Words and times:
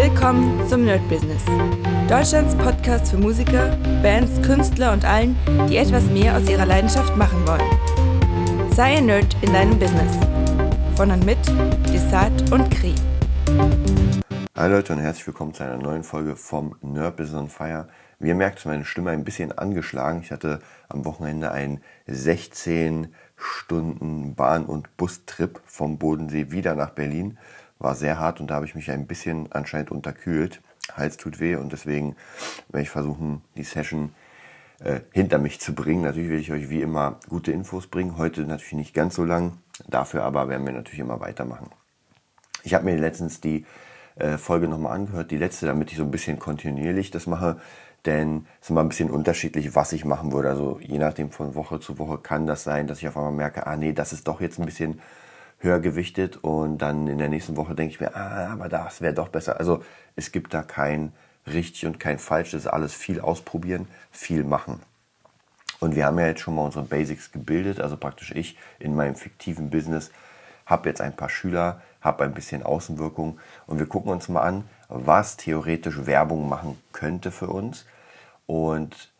Willkommen 0.00 0.64
zum 0.68 0.84
Nerd 0.84 1.00
Business. 1.08 1.42
Deutschlands 2.08 2.54
Podcast 2.54 3.10
für 3.10 3.18
Musiker, 3.18 3.76
Bands, 4.00 4.40
Künstler 4.46 4.92
und 4.92 5.04
allen, 5.04 5.36
die 5.68 5.76
etwas 5.76 6.04
mehr 6.04 6.36
aus 6.36 6.48
ihrer 6.48 6.66
Leidenschaft 6.66 7.16
machen 7.16 7.44
wollen. 7.44 8.70
Sei 8.70 8.98
ein 8.98 9.06
Nerd 9.06 9.36
in 9.42 9.52
deinem 9.52 9.76
Business. 9.76 10.16
Von 10.94 11.10
und 11.10 11.26
mit 11.26 11.38
Desart 11.92 12.52
und 12.52 12.70
Kri. 12.70 12.94
Hi 14.56 14.70
Leute 14.70 14.92
und 14.92 15.00
herzlich 15.00 15.26
willkommen 15.26 15.52
zu 15.52 15.64
einer 15.64 15.78
neuen 15.78 16.04
Folge 16.04 16.36
vom 16.36 16.76
Nerd 16.80 17.16
Business 17.16 17.40
on 17.40 17.48
Fire. 17.48 17.88
Wie 18.20 18.28
ihr 18.28 18.36
merkt, 18.36 18.58
ist 18.58 18.66
meine 18.66 18.84
Stimme 18.84 19.10
ein 19.10 19.24
bisschen 19.24 19.50
angeschlagen. 19.50 20.20
Ich 20.22 20.30
hatte 20.30 20.60
am 20.88 21.06
Wochenende 21.06 21.50
einen 21.50 21.80
16 22.06 23.12
Stunden 23.34 24.36
Bahn- 24.36 24.66
und 24.66 24.96
Bustrip 24.96 25.60
vom 25.66 25.98
Bodensee 25.98 26.52
wieder 26.52 26.76
nach 26.76 26.90
Berlin. 26.90 27.36
War 27.78 27.94
sehr 27.94 28.18
hart 28.18 28.40
und 28.40 28.48
da 28.48 28.56
habe 28.56 28.66
ich 28.66 28.74
mich 28.74 28.90
ein 28.90 29.06
bisschen 29.06 29.52
anscheinend 29.52 29.90
unterkühlt. 29.90 30.60
Hals 30.96 31.16
tut 31.16 31.38
weh 31.40 31.56
und 31.56 31.72
deswegen 31.72 32.16
werde 32.68 32.82
ich 32.82 32.90
versuchen, 32.90 33.42
die 33.56 33.62
Session 33.62 34.14
äh, 34.80 35.00
hinter 35.12 35.38
mich 35.38 35.60
zu 35.60 35.74
bringen. 35.74 36.02
Natürlich 36.02 36.30
will 36.30 36.38
ich 36.38 36.52
euch 36.52 36.70
wie 36.70 36.82
immer 36.82 37.18
gute 37.28 37.52
Infos 37.52 37.86
bringen. 37.86 38.16
Heute 38.16 38.42
natürlich 38.42 38.74
nicht 38.74 38.94
ganz 38.94 39.14
so 39.14 39.24
lang. 39.24 39.58
Dafür 39.86 40.24
aber 40.24 40.48
werden 40.48 40.66
wir 40.66 40.72
natürlich 40.72 41.00
immer 41.00 41.20
weitermachen. 41.20 41.70
Ich 42.64 42.74
habe 42.74 42.84
mir 42.84 42.96
letztens 42.96 43.40
die 43.40 43.64
äh, 44.16 44.38
Folge 44.38 44.68
nochmal 44.68 44.94
angehört, 44.94 45.30
die 45.30 45.36
letzte, 45.36 45.66
damit 45.66 45.92
ich 45.92 45.98
so 45.98 46.04
ein 46.04 46.10
bisschen 46.10 46.38
kontinuierlich 46.38 47.10
das 47.10 47.26
mache. 47.26 47.60
Denn 48.06 48.46
es 48.60 48.66
ist 48.66 48.70
immer 48.70 48.82
ein 48.82 48.88
bisschen 48.88 49.10
unterschiedlich, 49.10 49.74
was 49.74 49.92
ich 49.92 50.04
machen 50.04 50.32
würde. 50.32 50.48
Also 50.48 50.78
je 50.80 50.98
nachdem 50.98 51.30
von 51.30 51.54
Woche 51.54 51.80
zu 51.80 51.98
Woche 51.98 52.18
kann 52.18 52.46
das 52.46 52.62
sein, 52.64 52.86
dass 52.86 52.98
ich 52.98 53.08
auf 53.08 53.16
einmal 53.16 53.32
merke, 53.32 53.66
ah 53.66 53.76
nee, 53.76 53.92
das 53.92 54.12
ist 54.12 54.28
doch 54.28 54.40
jetzt 54.40 54.58
ein 54.58 54.64
bisschen 54.64 55.00
höher 55.58 55.80
gewichtet 55.80 56.36
und 56.36 56.78
dann 56.78 57.08
in 57.08 57.18
der 57.18 57.28
nächsten 57.28 57.56
Woche 57.56 57.74
denke 57.74 57.94
ich 57.94 58.00
mir, 58.00 58.14
ah, 58.14 58.52
aber 58.52 58.68
das 58.68 59.00
wäre 59.00 59.14
doch 59.14 59.28
besser. 59.28 59.58
Also 59.58 59.82
es 60.16 60.32
gibt 60.32 60.54
da 60.54 60.62
kein 60.62 61.12
richtig 61.46 61.86
und 61.86 61.98
kein 61.98 62.18
falsch, 62.18 62.52
das 62.52 62.62
ist 62.62 62.66
alles 62.68 62.94
viel 62.94 63.20
ausprobieren, 63.20 63.88
viel 64.10 64.44
machen. 64.44 64.80
Und 65.80 65.94
wir 65.94 66.06
haben 66.06 66.18
ja 66.18 66.26
jetzt 66.26 66.40
schon 66.40 66.54
mal 66.54 66.64
unsere 66.64 66.84
Basics 66.84 67.32
gebildet, 67.32 67.80
also 67.80 67.96
praktisch 67.96 68.32
ich 68.32 68.58
in 68.78 68.94
meinem 68.94 69.14
fiktiven 69.14 69.70
Business 69.70 70.10
habe 70.66 70.88
jetzt 70.88 71.00
ein 71.00 71.16
paar 71.16 71.30
Schüler, 71.30 71.80
habe 72.00 72.24
ein 72.24 72.34
bisschen 72.34 72.62
Außenwirkung 72.62 73.38
und 73.66 73.78
wir 73.78 73.86
gucken 73.86 74.12
uns 74.12 74.28
mal 74.28 74.42
an, 74.42 74.64
was 74.88 75.36
theoretisch 75.36 76.06
Werbung 76.06 76.48
machen 76.48 76.80
könnte 76.92 77.30
für 77.30 77.48
uns 77.48 77.86
und 78.46 79.10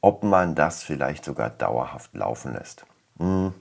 ob 0.00 0.22
man 0.22 0.54
das 0.54 0.82
vielleicht 0.82 1.24
sogar 1.24 1.50
dauerhaft 1.50 2.14
laufen 2.14 2.52
lässt. 2.52 2.84
Hm. 3.18 3.54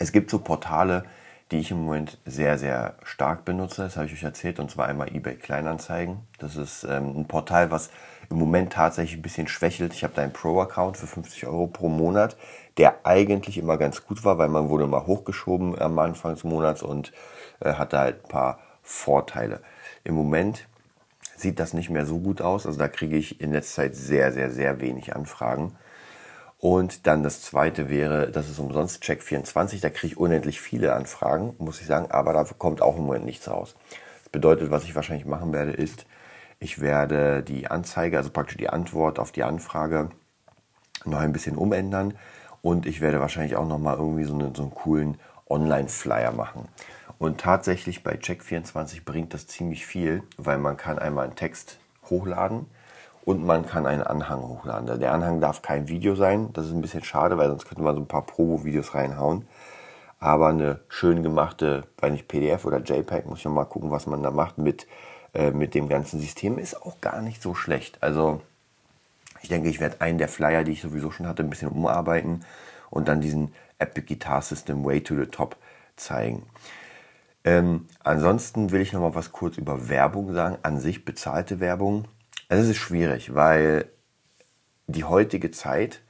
Es 0.00 0.12
gibt 0.12 0.30
so 0.30 0.38
Portale, 0.38 1.04
die 1.50 1.58
ich 1.58 1.72
im 1.72 1.84
Moment 1.84 2.18
sehr, 2.24 2.56
sehr 2.56 2.94
stark 3.02 3.44
benutze. 3.44 3.82
Das 3.82 3.96
habe 3.96 4.06
ich 4.06 4.12
euch 4.12 4.22
erzählt, 4.22 4.60
und 4.60 4.70
zwar 4.70 4.86
einmal 4.86 5.14
eBay 5.14 5.34
Kleinanzeigen. 5.34 6.20
Das 6.38 6.54
ist 6.54 6.84
ähm, 6.84 7.18
ein 7.18 7.26
Portal, 7.26 7.72
was 7.72 7.90
im 8.30 8.38
Moment 8.38 8.72
tatsächlich 8.72 9.18
ein 9.18 9.22
bisschen 9.22 9.48
schwächelt. 9.48 9.94
Ich 9.94 10.04
habe 10.04 10.14
da 10.14 10.22
einen 10.22 10.32
Pro-Account 10.32 10.96
für 10.96 11.08
50 11.08 11.46
Euro 11.46 11.66
pro 11.66 11.88
Monat, 11.88 12.36
der 12.76 13.04
eigentlich 13.04 13.58
immer 13.58 13.76
ganz 13.76 14.04
gut 14.06 14.24
war, 14.24 14.38
weil 14.38 14.48
man 14.48 14.68
wurde 14.68 14.86
mal 14.86 15.06
hochgeschoben 15.06 15.76
am 15.80 15.98
Anfang 15.98 16.34
des 16.34 16.44
Monats 16.44 16.82
und 16.82 17.12
äh, 17.60 17.72
hatte 17.72 17.98
halt 17.98 18.24
ein 18.24 18.28
paar 18.28 18.60
Vorteile. 18.82 19.60
Im 20.04 20.14
Moment 20.14 20.68
sieht 21.34 21.58
das 21.58 21.72
nicht 21.72 21.90
mehr 21.90 22.06
so 22.06 22.18
gut 22.18 22.40
aus. 22.40 22.66
Also 22.66 22.78
da 22.78 22.86
kriege 22.86 23.16
ich 23.16 23.40
in 23.40 23.52
letzter 23.52 23.82
Zeit 23.82 23.96
sehr, 23.96 24.32
sehr, 24.32 24.52
sehr 24.52 24.80
wenig 24.80 25.16
Anfragen. 25.16 25.76
Und 26.60 27.06
dann 27.06 27.22
das 27.22 27.42
zweite 27.42 27.88
wäre, 27.88 28.30
das 28.30 28.48
ist 28.48 28.58
umsonst 28.58 29.02
Check24. 29.04 29.80
Da 29.80 29.90
kriege 29.90 30.14
ich 30.14 30.18
unendlich 30.18 30.60
viele 30.60 30.92
Anfragen, 30.92 31.54
muss 31.58 31.80
ich 31.80 31.86
sagen, 31.86 32.10
aber 32.10 32.32
da 32.32 32.44
kommt 32.58 32.82
auch 32.82 32.96
im 32.96 33.04
Moment 33.04 33.24
nichts 33.24 33.48
raus. 33.48 33.76
Das 34.24 34.28
bedeutet, 34.30 34.70
was 34.70 34.84
ich 34.84 34.96
wahrscheinlich 34.96 35.26
machen 35.26 35.52
werde, 35.52 35.72
ist, 35.72 36.06
ich 36.58 36.80
werde 36.80 37.44
die 37.44 37.68
Anzeige, 37.70 38.16
also 38.16 38.30
praktisch 38.30 38.56
die 38.56 38.68
Antwort 38.68 39.20
auf 39.20 39.30
die 39.30 39.44
Anfrage 39.44 40.10
noch 41.04 41.20
ein 41.20 41.32
bisschen 41.32 41.56
umändern 41.56 42.14
und 42.60 42.86
ich 42.86 43.00
werde 43.00 43.20
wahrscheinlich 43.20 43.54
auch 43.54 43.66
noch 43.66 43.78
mal 43.78 43.96
irgendwie 43.96 44.24
so, 44.24 44.34
eine, 44.34 44.52
so 44.54 44.62
einen 44.62 44.74
coolen 44.74 45.18
Online-Flyer 45.48 46.32
machen. 46.32 46.66
Und 47.18 47.40
tatsächlich 47.40 48.02
bei 48.02 48.14
Check24 48.14 49.04
bringt 49.04 49.32
das 49.32 49.46
ziemlich 49.46 49.86
viel, 49.86 50.24
weil 50.36 50.58
man 50.58 50.76
kann 50.76 50.98
einmal 50.98 51.26
einen 51.26 51.36
Text 51.36 51.78
hochladen 52.10 52.66
und 53.28 53.44
man 53.44 53.66
kann 53.66 53.86
einen 53.86 54.02
Anhang 54.02 54.40
hochladen. 54.40 54.98
Der 55.00 55.12
Anhang 55.12 55.38
darf 55.38 55.60
kein 55.60 55.86
Video 55.86 56.14
sein, 56.14 56.50
das 56.54 56.64
ist 56.64 56.72
ein 56.72 56.80
bisschen 56.80 57.04
schade, 57.04 57.36
weil 57.36 57.50
sonst 57.50 57.66
könnte 57.66 57.82
man 57.82 57.94
so 57.94 58.00
ein 58.00 58.08
paar 58.08 58.24
Promo-Videos 58.24 58.94
reinhauen. 58.94 59.46
Aber 60.18 60.48
eine 60.48 60.80
schön 60.88 61.22
gemachte, 61.22 61.84
weil 61.98 62.12
nicht 62.12 62.26
PDF 62.26 62.64
oder 62.64 62.78
JPEG, 62.78 63.26
muss 63.26 63.40
ich 63.40 63.44
mal 63.44 63.66
gucken, 63.66 63.90
was 63.90 64.06
man 64.06 64.22
da 64.22 64.30
macht 64.30 64.56
mit, 64.56 64.86
äh, 65.34 65.50
mit 65.50 65.74
dem 65.74 65.90
ganzen 65.90 66.18
System, 66.20 66.58
ist 66.58 66.80
auch 66.80 67.02
gar 67.02 67.20
nicht 67.20 67.42
so 67.42 67.54
schlecht. 67.54 68.02
Also 68.02 68.40
ich 69.42 69.50
denke, 69.50 69.68
ich 69.68 69.78
werde 69.78 70.00
einen 70.00 70.16
der 70.16 70.28
Flyer, 70.28 70.64
die 70.64 70.72
ich 70.72 70.80
sowieso 70.80 71.10
schon 71.10 71.26
hatte, 71.26 71.42
ein 71.42 71.50
bisschen 71.50 71.68
umarbeiten 71.68 72.46
und 72.88 73.08
dann 73.08 73.20
diesen 73.20 73.52
Epic 73.78 74.06
Guitar 74.06 74.40
System 74.40 74.86
Way 74.86 75.02
to 75.02 75.14
the 75.14 75.26
Top 75.26 75.56
zeigen. 75.96 76.46
Ähm, 77.44 77.88
ansonsten 78.02 78.70
will 78.70 78.80
ich 78.80 78.94
noch 78.94 79.02
mal 79.02 79.14
was 79.14 79.32
kurz 79.32 79.58
über 79.58 79.90
Werbung 79.90 80.32
sagen. 80.32 80.56
An 80.62 80.80
sich 80.80 81.04
bezahlte 81.04 81.60
Werbung. 81.60 82.06
Es 82.48 82.66
ist 82.66 82.78
schwierig, 82.78 83.34
weil 83.34 83.90
die 84.86 85.04
heutige 85.04 85.50
Zeit, 85.50 86.00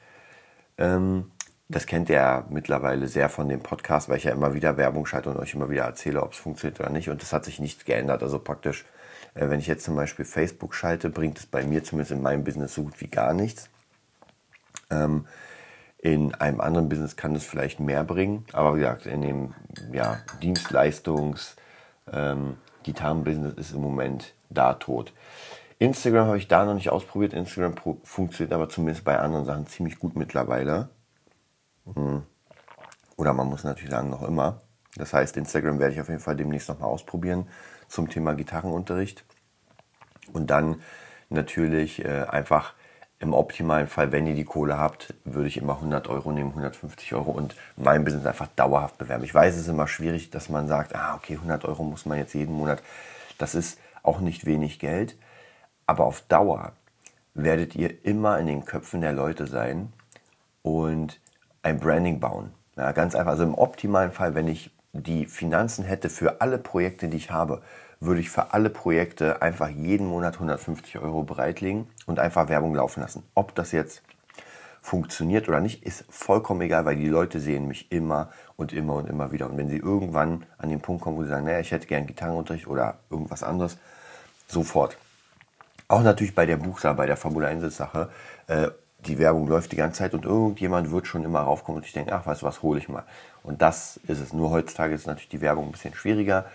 ähm, 0.76 1.32
das 1.68 1.86
kennt 1.86 2.08
ihr 2.08 2.16
ja 2.16 2.46
mittlerweile 2.48 3.08
sehr 3.08 3.28
von 3.28 3.48
dem 3.48 3.60
Podcast, 3.60 4.08
weil 4.08 4.18
ich 4.18 4.24
ja 4.24 4.32
immer 4.32 4.54
wieder 4.54 4.76
Werbung 4.76 5.04
schalte 5.04 5.30
und 5.30 5.36
euch 5.36 5.54
immer 5.54 5.68
wieder 5.68 5.82
erzähle, 5.82 6.22
ob 6.22 6.32
es 6.32 6.38
funktioniert 6.38 6.78
oder 6.78 6.90
nicht. 6.90 7.10
Und 7.10 7.20
das 7.22 7.32
hat 7.32 7.44
sich 7.44 7.58
nicht 7.58 7.84
geändert. 7.86 8.22
Also 8.22 8.38
praktisch, 8.38 8.84
äh, 9.34 9.50
wenn 9.50 9.58
ich 9.58 9.66
jetzt 9.66 9.84
zum 9.84 9.96
Beispiel 9.96 10.24
Facebook 10.24 10.74
schalte, 10.74 11.10
bringt 11.10 11.38
es 11.38 11.46
bei 11.46 11.64
mir 11.64 11.82
zumindest 11.82 12.12
in 12.12 12.22
meinem 12.22 12.44
Business 12.44 12.74
so 12.74 12.84
gut 12.84 13.00
wie 13.00 13.08
gar 13.08 13.34
nichts. 13.34 13.68
Ähm, 14.90 15.26
in 15.98 16.32
einem 16.36 16.60
anderen 16.60 16.88
Business 16.88 17.16
kann 17.16 17.34
das 17.34 17.44
vielleicht 17.44 17.80
mehr 17.80 18.04
bringen, 18.04 18.46
aber 18.52 18.76
wie 18.76 18.80
gesagt, 18.80 19.06
in 19.06 19.22
dem 19.22 19.54
ja, 19.92 20.20
Dienstleistungs-, 20.40 21.56
ähm, 22.12 22.58
Gitarrenbusiness 22.84 23.54
ist 23.54 23.72
im 23.72 23.80
Moment 23.80 24.32
da 24.48 24.74
tot. 24.74 25.12
Instagram 25.78 26.26
habe 26.26 26.38
ich 26.38 26.48
da 26.48 26.64
noch 26.64 26.74
nicht 26.74 26.90
ausprobiert. 26.90 27.32
Instagram 27.32 27.74
funktioniert 28.02 28.52
aber 28.52 28.68
zumindest 28.68 29.04
bei 29.04 29.18
anderen 29.18 29.44
Sachen 29.44 29.66
ziemlich 29.66 29.98
gut 29.98 30.16
mittlerweile. 30.16 30.90
Hm. 31.94 32.22
Oder 33.16 33.32
man 33.32 33.48
muss 33.48 33.64
natürlich 33.64 33.90
sagen, 33.90 34.10
noch 34.10 34.22
immer. 34.22 34.60
Das 34.96 35.12
heißt, 35.12 35.36
Instagram 35.36 35.78
werde 35.78 35.94
ich 35.94 36.00
auf 36.00 36.08
jeden 36.08 36.20
Fall 36.20 36.36
demnächst 36.36 36.68
nochmal 36.68 36.88
ausprobieren 36.88 37.48
zum 37.88 38.08
Thema 38.08 38.34
Gitarrenunterricht. 38.34 39.24
Und 40.32 40.50
dann 40.50 40.82
natürlich 41.30 42.04
äh, 42.04 42.24
einfach 42.24 42.74
im 43.20 43.32
optimalen 43.32 43.88
Fall, 43.88 44.12
wenn 44.12 44.26
ihr 44.26 44.34
die 44.34 44.44
Kohle 44.44 44.78
habt, 44.78 45.14
würde 45.24 45.48
ich 45.48 45.56
immer 45.56 45.74
100 45.74 46.08
Euro 46.08 46.30
nehmen, 46.30 46.50
150 46.50 47.14
Euro 47.14 47.32
und 47.32 47.56
mein 47.76 48.04
Business 48.04 48.26
einfach 48.26 48.46
dauerhaft 48.54 48.98
bewerben. 48.98 49.24
Ich 49.24 49.34
weiß, 49.34 49.54
es 49.54 49.62
ist 49.62 49.68
immer 49.68 49.88
schwierig, 49.88 50.30
dass 50.30 50.48
man 50.48 50.68
sagt, 50.68 50.94
ah, 50.94 51.16
okay, 51.16 51.34
100 51.34 51.64
Euro 51.64 51.82
muss 51.82 52.06
man 52.06 52.18
jetzt 52.18 52.34
jeden 52.34 52.54
Monat. 52.54 52.82
Das 53.36 53.54
ist 53.54 53.80
auch 54.04 54.20
nicht 54.20 54.46
wenig 54.46 54.78
Geld, 54.78 55.16
aber 55.88 56.04
auf 56.04 56.20
Dauer 56.28 56.72
werdet 57.34 57.74
ihr 57.74 58.04
immer 58.04 58.38
in 58.38 58.46
den 58.46 58.64
Köpfen 58.64 59.00
der 59.00 59.12
Leute 59.12 59.46
sein 59.46 59.92
und 60.62 61.18
ein 61.62 61.80
Branding 61.80 62.20
bauen. 62.20 62.52
Ja, 62.76 62.92
ganz 62.92 63.14
einfach. 63.14 63.32
Also 63.32 63.44
im 63.44 63.54
optimalen 63.54 64.12
Fall, 64.12 64.34
wenn 64.34 64.48
ich 64.48 64.70
die 64.92 65.26
Finanzen 65.26 65.84
hätte 65.84 66.10
für 66.10 66.40
alle 66.40 66.58
Projekte, 66.58 67.08
die 67.08 67.16
ich 67.16 67.30
habe, 67.30 67.62
würde 68.00 68.20
ich 68.20 68.30
für 68.30 68.52
alle 68.52 68.70
Projekte 68.70 69.40
einfach 69.40 69.68
jeden 69.70 70.06
Monat 70.06 70.34
150 70.34 70.98
Euro 70.98 71.22
bereitlegen 71.22 71.88
und 72.06 72.18
einfach 72.18 72.48
Werbung 72.48 72.74
laufen 72.74 73.00
lassen. 73.00 73.22
Ob 73.34 73.54
das 73.54 73.72
jetzt 73.72 74.02
funktioniert 74.82 75.48
oder 75.48 75.60
nicht, 75.60 75.84
ist 75.84 76.04
vollkommen 76.10 76.60
egal, 76.60 76.84
weil 76.84 76.96
die 76.96 77.08
Leute 77.08 77.40
sehen 77.40 77.66
mich 77.66 77.90
immer 77.90 78.30
und 78.56 78.72
immer 78.74 78.94
und 78.94 79.08
immer 79.08 79.32
wieder. 79.32 79.48
Und 79.48 79.56
wenn 79.56 79.68
sie 79.70 79.78
irgendwann 79.78 80.44
an 80.58 80.68
den 80.68 80.80
Punkt 80.80 81.02
kommen, 81.02 81.16
wo 81.16 81.22
sie 81.22 81.30
sagen, 81.30 81.46
naja, 81.46 81.60
ich 81.60 81.72
hätte 81.72 81.86
gern 81.86 82.06
Gitarrenunterricht 82.06 82.66
oder 82.66 82.98
irgendwas 83.10 83.42
anderes, 83.42 83.78
sofort. 84.46 84.98
Auch 85.88 86.02
natürlich 86.02 86.34
bei 86.34 86.44
der 86.44 86.58
Buchsache, 86.58 86.94
bei 86.94 87.06
der 87.06 87.16
Formula 87.16 87.48
1 87.48 87.74
Sache, 87.74 88.10
äh, 88.46 88.68
die 89.06 89.18
Werbung 89.18 89.48
läuft 89.48 89.72
die 89.72 89.76
ganze 89.76 89.98
Zeit 90.00 90.12
und 90.12 90.24
irgendjemand 90.26 90.90
wird 90.90 91.06
schon 91.06 91.24
immer 91.24 91.40
raufkommen 91.40 91.78
und 91.78 91.86
ich 91.86 91.92
denke, 91.92 92.12
ach, 92.12 92.26
weißt 92.26 92.42
du 92.42 92.46
was, 92.46 92.62
hole 92.62 92.78
ich 92.78 92.88
mal. 92.88 93.04
Und 93.42 93.62
das 93.62 93.98
ist 94.08 94.20
es. 94.20 94.32
Nur 94.32 94.50
heutzutage 94.50 94.94
ist 94.94 95.06
natürlich 95.06 95.28
die 95.28 95.40
Werbung 95.40 95.66
ein 95.66 95.72
bisschen 95.72 95.94
schwieriger, 95.94 96.46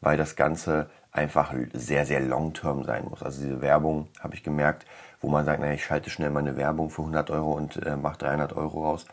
weil 0.00 0.18
das 0.18 0.36
Ganze 0.36 0.90
einfach 1.12 1.54
sehr, 1.72 2.04
sehr 2.04 2.20
long-term 2.20 2.84
sein 2.84 3.06
muss. 3.08 3.22
Also 3.22 3.42
diese 3.42 3.60
Werbung, 3.60 4.08
habe 4.20 4.34
ich 4.34 4.42
gemerkt, 4.42 4.84
wo 5.20 5.28
man 5.28 5.44
sagt, 5.44 5.60
naja, 5.60 5.74
ich 5.74 5.84
schalte 5.84 6.10
schnell 6.10 6.30
mal 6.30 6.40
eine 6.40 6.56
Werbung 6.56 6.90
für 6.90 7.02
100 7.02 7.30
Euro 7.30 7.52
und 7.52 7.76
äh, 7.86 7.96
mache 7.96 8.18
300 8.18 8.54
Euro 8.54 8.84
raus. 8.84 9.06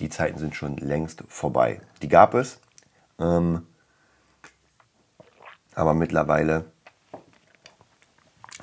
Die 0.00 0.08
Zeiten 0.08 0.38
sind 0.38 0.56
schon 0.56 0.78
längst 0.78 1.22
vorbei. 1.28 1.80
Die 2.00 2.08
gab 2.08 2.34
es, 2.34 2.60
ähm, 3.20 3.66
aber 5.74 5.94
mittlerweile 5.94 6.64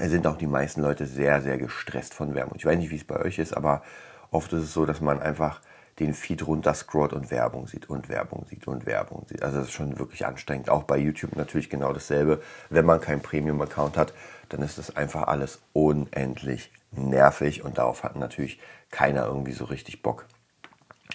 sind 0.08 0.26
auch 0.28 0.38
die 0.38 0.48
meisten 0.48 0.82
Leute 0.82 1.06
sehr, 1.06 1.42
sehr 1.42 1.58
gestresst 1.58 2.14
von 2.14 2.34
Werbung. 2.36 2.56
Ich 2.56 2.66
weiß 2.66 2.78
nicht, 2.78 2.92
wie 2.92 2.96
es 2.96 3.04
bei 3.04 3.20
euch 3.20 3.40
ist, 3.40 3.56
aber 3.56 3.84
oft 4.32 4.54
ist 4.54 4.64
es 4.64 4.74
so, 4.74 4.86
dass 4.86 5.02
man 5.02 5.20
einfach 5.20 5.62
den 6.00 6.14
Feed 6.14 6.48
runterscrollt 6.48 7.12
und 7.12 7.30
Werbung 7.30 7.68
sieht 7.68 7.90
und 7.90 8.08
Werbung 8.08 8.46
sieht 8.50 8.68
und 8.68 8.86
Werbung 8.86 9.26
sieht. 9.28 9.44
Also 9.44 9.58
das 9.58 9.68
ist 9.68 9.74
schon 9.74 10.00
wirklich 10.00 10.26
anstrengend. 10.26 10.70
Auch 10.70 10.84
bei 10.84 10.98
YouTube 10.98 11.36
natürlich 11.36 11.70
genau 11.70 11.92
dasselbe. 11.92 12.42
Wenn 12.70 12.86
man 12.86 13.02
keinen 13.02 13.22
Premium-Account 13.22 13.98
hat, 13.98 14.14
dann 14.48 14.62
ist 14.62 14.78
das 14.78 14.96
einfach 14.96 15.28
alles 15.28 15.60
unendlich 15.74 16.72
nervig 16.92 17.64
und 17.64 17.78
darauf 17.78 18.04
hat 18.04 18.16
natürlich 18.16 18.60
keiner 18.92 19.26
irgendwie 19.26 19.52
so 19.52 19.66
richtig 19.66 20.02
Bock. 20.02 20.26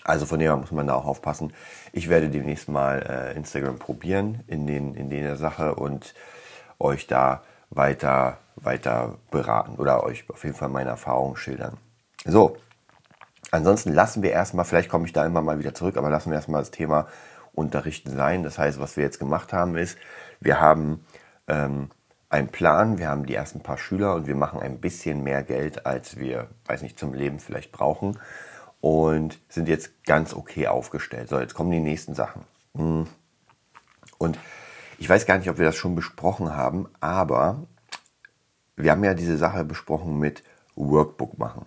Also 0.04 0.26
von 0.26 0.38
dem 0.38 0.48
her 0.48 0.56
muss 0.56 0.70
man 0.70 0.86
da 0.86 0.94
auch 0.94 1.06
aufpassen. 1.06 1.52
Ich 1.92 2.08
werde 2.08 2.28
demnächst 2.28 2.68
mal 2.68 3.02
äh, 3.08 3.36
Instagram 3.36 3.78
probieren 3.78 4.44
in, 4.46 4.66
den, 4.66 4.94
in 4.94 5.08
der 5.08 5.36
Sache 5.36 5.76
und 5.76 6.14
euch 6.78 7.06
da 7.06 7.42
weiter, 7.70 8.38
weiter 8.56 9.18
beraten 9.30 9.76
oder 9.76 10.04
euch 10.04 10.28
auf 10.30 10.44
jeden 10.44 10.56
Fall 10.56 10.68
meine 10.68 10.90
Erfahrungen 10.90 11.36
schildern. 11.36 11.76
So, 12.24 12.56
ansonsten 13.50 13.92
lassen 13.92 14.22
wir 14.22 14.32
erstmal, 14.32 14.64
vielleicht 14.64 14.88
komme 14.88 15.06
ich 15.06 15.12
da 15.12 15.26
immer 15.26 15.42
mal 15.42 15.58
wieder 15.58 15.74
zurück, 15.74 15.96
aber 15.96 16.10
lassen 16.10 16.30
wir 16.30 16.36
erstmal 16.36 16.62
das 16.62 16.70
Thema 16.70 17.06
Unterrichten 17.52 18.10
sein. 18.10 18.42
Das 18.42 18.58
heißt, 18.58 18.80
was 18.80 18.96
wir 18.96 19.04
jetzt 19.04 19.18
gemacht 19.18 19.52
haben, 19.52 19.76
ist, 19.76 19.98
wir 20.40 20.60
haben 20.60 21.04
ähm, 21.48 21.90
einen 22.28 22.48
Plan, 22.48 22.98
wir 22.98 23.08
haben 23.08 23.26
die 23.26 23.34
ersten 23.34 23.60
paar 23.60 23.78
Schüler 23.78 24.14
und 24.14 24.26
wir 24.26 24.34
machen 24.34 24.60
ein 24.60 24.80
bisschen 24.80 25.22
mehr 25.22 25.42
Geld, 25.42 25.86
als 25.86 26.18
wir, 26.18 26.48
weiß 26.66 26.82
nicht, 26.82 26.98
zum 26.98 27.14
Leben 27.14 27.38
vielleicht 27.38 27.70
brauchen 27.70 28.18
und 28.80 29.38
sind 29.48 29.68
jetzt 29.68 30.04
ganz 30.04 30.34
okay 30.34 30.66
aufgestellt. 30.66 31.28
So, 31.28 31.38
jetzt 31.38 31.54
kommen 31.54 31.70
die 31.70 31.80
nächsten 31.80 32.14
Sachen. 32.14 32.44
Hm. 32.76 33.06
Und 34.18 34.38
ich 34.98 35.08
weiß 35.08 35.26
gar 35.26 35.38
nicht, 35.38 35.48
ob 35.48 35.58
wir 35.58 35.64
das 35.64 35.76
schon 35.76 35.94
besprochen 35.94 36.56
haben, 36.56 36.88
aber 37.00 37.62
wir 38.76 38.90
haben 38.90 39.04
ja 39.04 39.14
diese 39.14 39.36
Sache 39.36 39.64
besprochen 39.64 40.18
mit 40.18 40.42
Workbook 40.74 41.38
machen. 41.38 41.66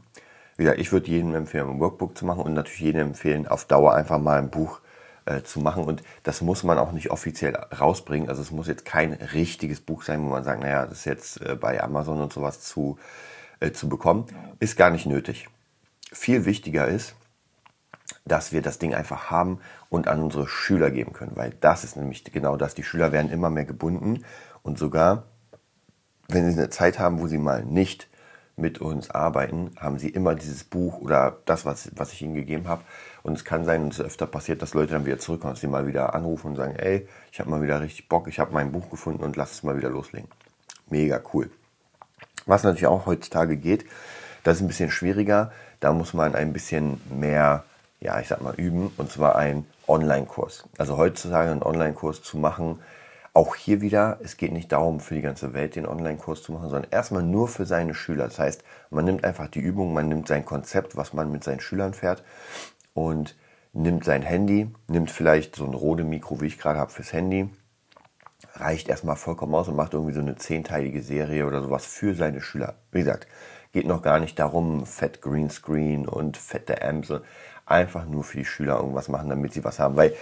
Wieder, 0.57 0.80
ich 0.80 0.92
würde 0.92 1.07
jedem 1.07 1.36
empfehlen, 1.36 1.69
ein 1.69 1.80
Workbook 1.80 2.18
zu 2.18 2.25
machen 2.25 2.42
und 2.42 2.54
natürlich 2.54 2.80
jedem 2.80 3.07
empfehlen, 3.07 3.48
auf 3.48 3.65
Dauer 3.65 3.94
einfach 3.94 4.19
mal 4.19 4.39
ein 4.39 4.50
Buch 4.50 4.81
äh, 5.25 5.44
zu 5.44 5.59
machen. 5.59 5.83
Und 5.83 6.01
das 6.24 6.42
muss 6.42 6.63
man 6.63 6.77
auch 6.77 6.92
nicht 6.92 7.12
offiziell 7.12 7.56
rausbringen. 7.56 8.30
Also 8.30 8.42
es 8.42 8.51
muss 8.51 8.68
jetzt 8.68 8.86
kein 8.86 9.13
richtiges 9.13 9.81
Buch 9.81 10.04
sein, 10.04 10.24
wo 10.24 10.30
man 10.30 10.44
sagt, 10.44 10.62
naja, 10.62 10.86
das 10.86 11.00
ist 11.00 11.06
jetzt 11.06 11.42
äh, 11.42 11.56
bei 11.56 11.81
Amazon 11.81 12.21
und 12.21 12.33
sowas 12.33 12.62
zu, 12.62 12.98
äh, 13.59 13.71
zu 13.71 13.88
bekommen. 13.88 14.25
Ist 14.59 14.77
gar 14.77 14.89
nicht 14.89 15.06
nötig. 15.06 15.48
Viel 16.12 16.45
wichtiger 16.45 16.88
ist, 16.88 17.15
dass 18.25 18.51
wir 18.51 18.62
das 18.62 18.80
Ding 18.80 18.95
einfach 18.95 19.30
haben 19.30 19.59
und 19.89 20.07
an 20.07 20.21
unsere 20.24 20.48
Schüler 20.48 20.92
geben 20.92 21.13
können, 21.13 21.36
weil 21.36 21.54
das 21.62 21.83
ist 21.83 21.98
nämlich 21.98 22.24
genau 22.24 22.56
das. 22.56 22.74
Die 22.74 22.83
Schüler 22.83 23.12
werden 23.12 23.31
immer 23.31 23.50
mehr 23.50 23.65
gebunden 23.65 24.24
und 24.63 24.77
sogar, 24.77 25.25
wenn 26.27 26.51
sie 26.51 26.57
eine 26.57 26.69
Zeit 26.69 27.00
haben, 27.00 27.19
wo 27.19 27.27
sie 27.27 27.38
mal 27.38 27.63
nicht 27.63 28.07
mit 28.56 28.79
uns 28.79 29.12
arbeiten, 29.12 29.71
haben 29.79 30.00
sie 30.00 30.09
immer 30.09 30.33
dieses 30.33 30.63
Buch 30.63 31.00
oder 31.00 31.38
das, 31.45 31.65
was, 31.65 31.91
was 31.95 32.12
ich 32.13 32.24
ihnen 32.24 32.33
gegeben 32.33 32.68
habe. 32.68 32.81
Und 33.24 33.33
es 33.33 33.45
kann 33.45 33.65
sein, 33.65 33.83
und 33.83 33.94
es 33.94 34.01
öfter 34.01 34.25
passiert, 34.25 34.62
dass 34.62 34.74
Leute 34.74 34.94
dann 34.94 35.06
wieder 35.06 35.19
zurückkommen, 35.19 35.53
dass 35.53 35.62
sie 35.62 35.68
mal 35.68 35.85
wieder 35.85 36.15
anrufen 36.15 36.47
und 36.47 36.56
sagen, 36.56 36.75
ey, 36.75 37.07
ich 37.31 37.39
habe 37.39 37.50
mal 37.50 37.62
wieder 37.62 37.81
richtig 37.81 38.09
Bock, 38.09 38.27
ich 38.27 38.39
habe 38.39 38.53
mein 38.53 38.71
Buch 38.71 38.89
gefunden 38.89 39.24
und 39.24 39.35
lass 39.35 39.51
es 39.51 39.63
mal 39.63 39.77
wieder 39.77 39.89
loslegen. 39.89 40.29
Mega 40.89 41.21
cool. 41.33 41.51
Was 42.45 42.63
natürlich 42.63 42.88
auch 42.88 43.06
heutzutage 43.06 43.57
geht, 43.57 43.85
das 44.44 44.57
ist 44.57 44.62
ein 44.63 44.68
bisschen 44.68 44.91
schwieriger. 44.91 45.51
Da 45.80 45.94
muss 45.94 46.13
man 46.13 46.33
ein 46.33 46.53
bisschen 46.53 47.00
mehr 47.09 47.63
ja, 48.00 48.19
ich 48.19 48.27
sag 48.27 48.41
mal, 48.41 48.53
üben, 48.56 48.91
und 48.97 49.12
zwar 49.12 49.35
ein 49.35 49.65
Online-Kurs. 49.88 50.65
Also 50.77 50.97
heutzutage 50.97 51.51
einen 51.51 51.63
Online-Kurs 51.63 52.21
zu 52.21 52.38
machen, 52.38 52.80
auch 53.38 53.56
hier 53.56 53.81
wieder, 53.81 54.18
es 54.24 54.36
geht 54.36 54.51
nicht 54.51 54.72
darum, 54.72 55.00
für 55.00 55.13
die 55.13 55.22
ganze 55.22 55.54
Welt 55.54 55.75
den 55.75 55.86
Online-Kurs 55.86 56.42
zu 56.42 56.54
machen, 56.54 56.72
sondern 56.72 56.89
erstmal 56.89 57.22
nur 57.22 57.48
für 57.48 57.68
seine 57.68 57.94
Schüler. 57.94 58.24
Das 58.24 58.39
heißt, 58.39 58.63
man 58.89 59.06
nimmt 59.06 59.24
einfach 59.24 59.48
die 59.48 59.60
Übung, 59.60 59.94
man 59.94 60.07
nimmt 60.07 60.28
sein 60.28 60.44
Konzept, 60.44 60.98
was 60.98 61.13
man 61.13 61.31
mit 61.31 61.44
seinen 61.44 61.60
Schülern 61.60 61.94
fährt 61.94 62.24
und 62.95 63.38
nimmt 63.74 64.06
sein 64.06 64.24
Handy, 64.24 64.72
nimmt 64.88 65.12
vielleicht 65.12 65.56
so 65.56 65.66
ein 65.66 65.75
Rode 65.75 66.04
Mikro, 66.04 66.42
wie 66.42 66.48
ich 66.48 66.57
gerade 66.57 66.80
habe, 66.80 66.89
fürs 66.89 67.13
Handy, 67.13 67.48
reicht 68.56 68.89
erstmal 68.89 69.18
vollkommen 69.18 69.54
aus 69.54 69.68
und 69.68 69.75
macht 69.75 69.94
irgendwie 69.94 70.16
so 70.16 70.19
eine 70.19 70.36
zehnteilige 70.36 71.04
Serie 71.04 71.45
oder 71.45 71.62
sowas 71.62 71.86
für 71.86 72.16
seine 72.16 72.42
Schüler. 72.42 72.74
Wie 72.92 73.00
gesagt, 73.00 73.28
geht 73.77 73.85
noch 73.85 74.01
gar 74.01 74.19
nicht 74.19 74.39
darum, 74.39 74.88
fett 74.88 75.21
Greenscreen 75.21 76.07
und 76.07 76.35
fette 76.35 76.81
Amps 76.81 77.13
einfach 77.68 78.07
nur 78.07 78.24
für 78.24 78.39
die 78.39 78.45
Schüler 78.45 78.77
irgendwas 78.77 79.07
machen, 79.07 79.29
damit 79.29 79.53
sie 79.53 79.63
was 79.63 79.77
haben. 79.77 79.95
Weil 79.95 80.15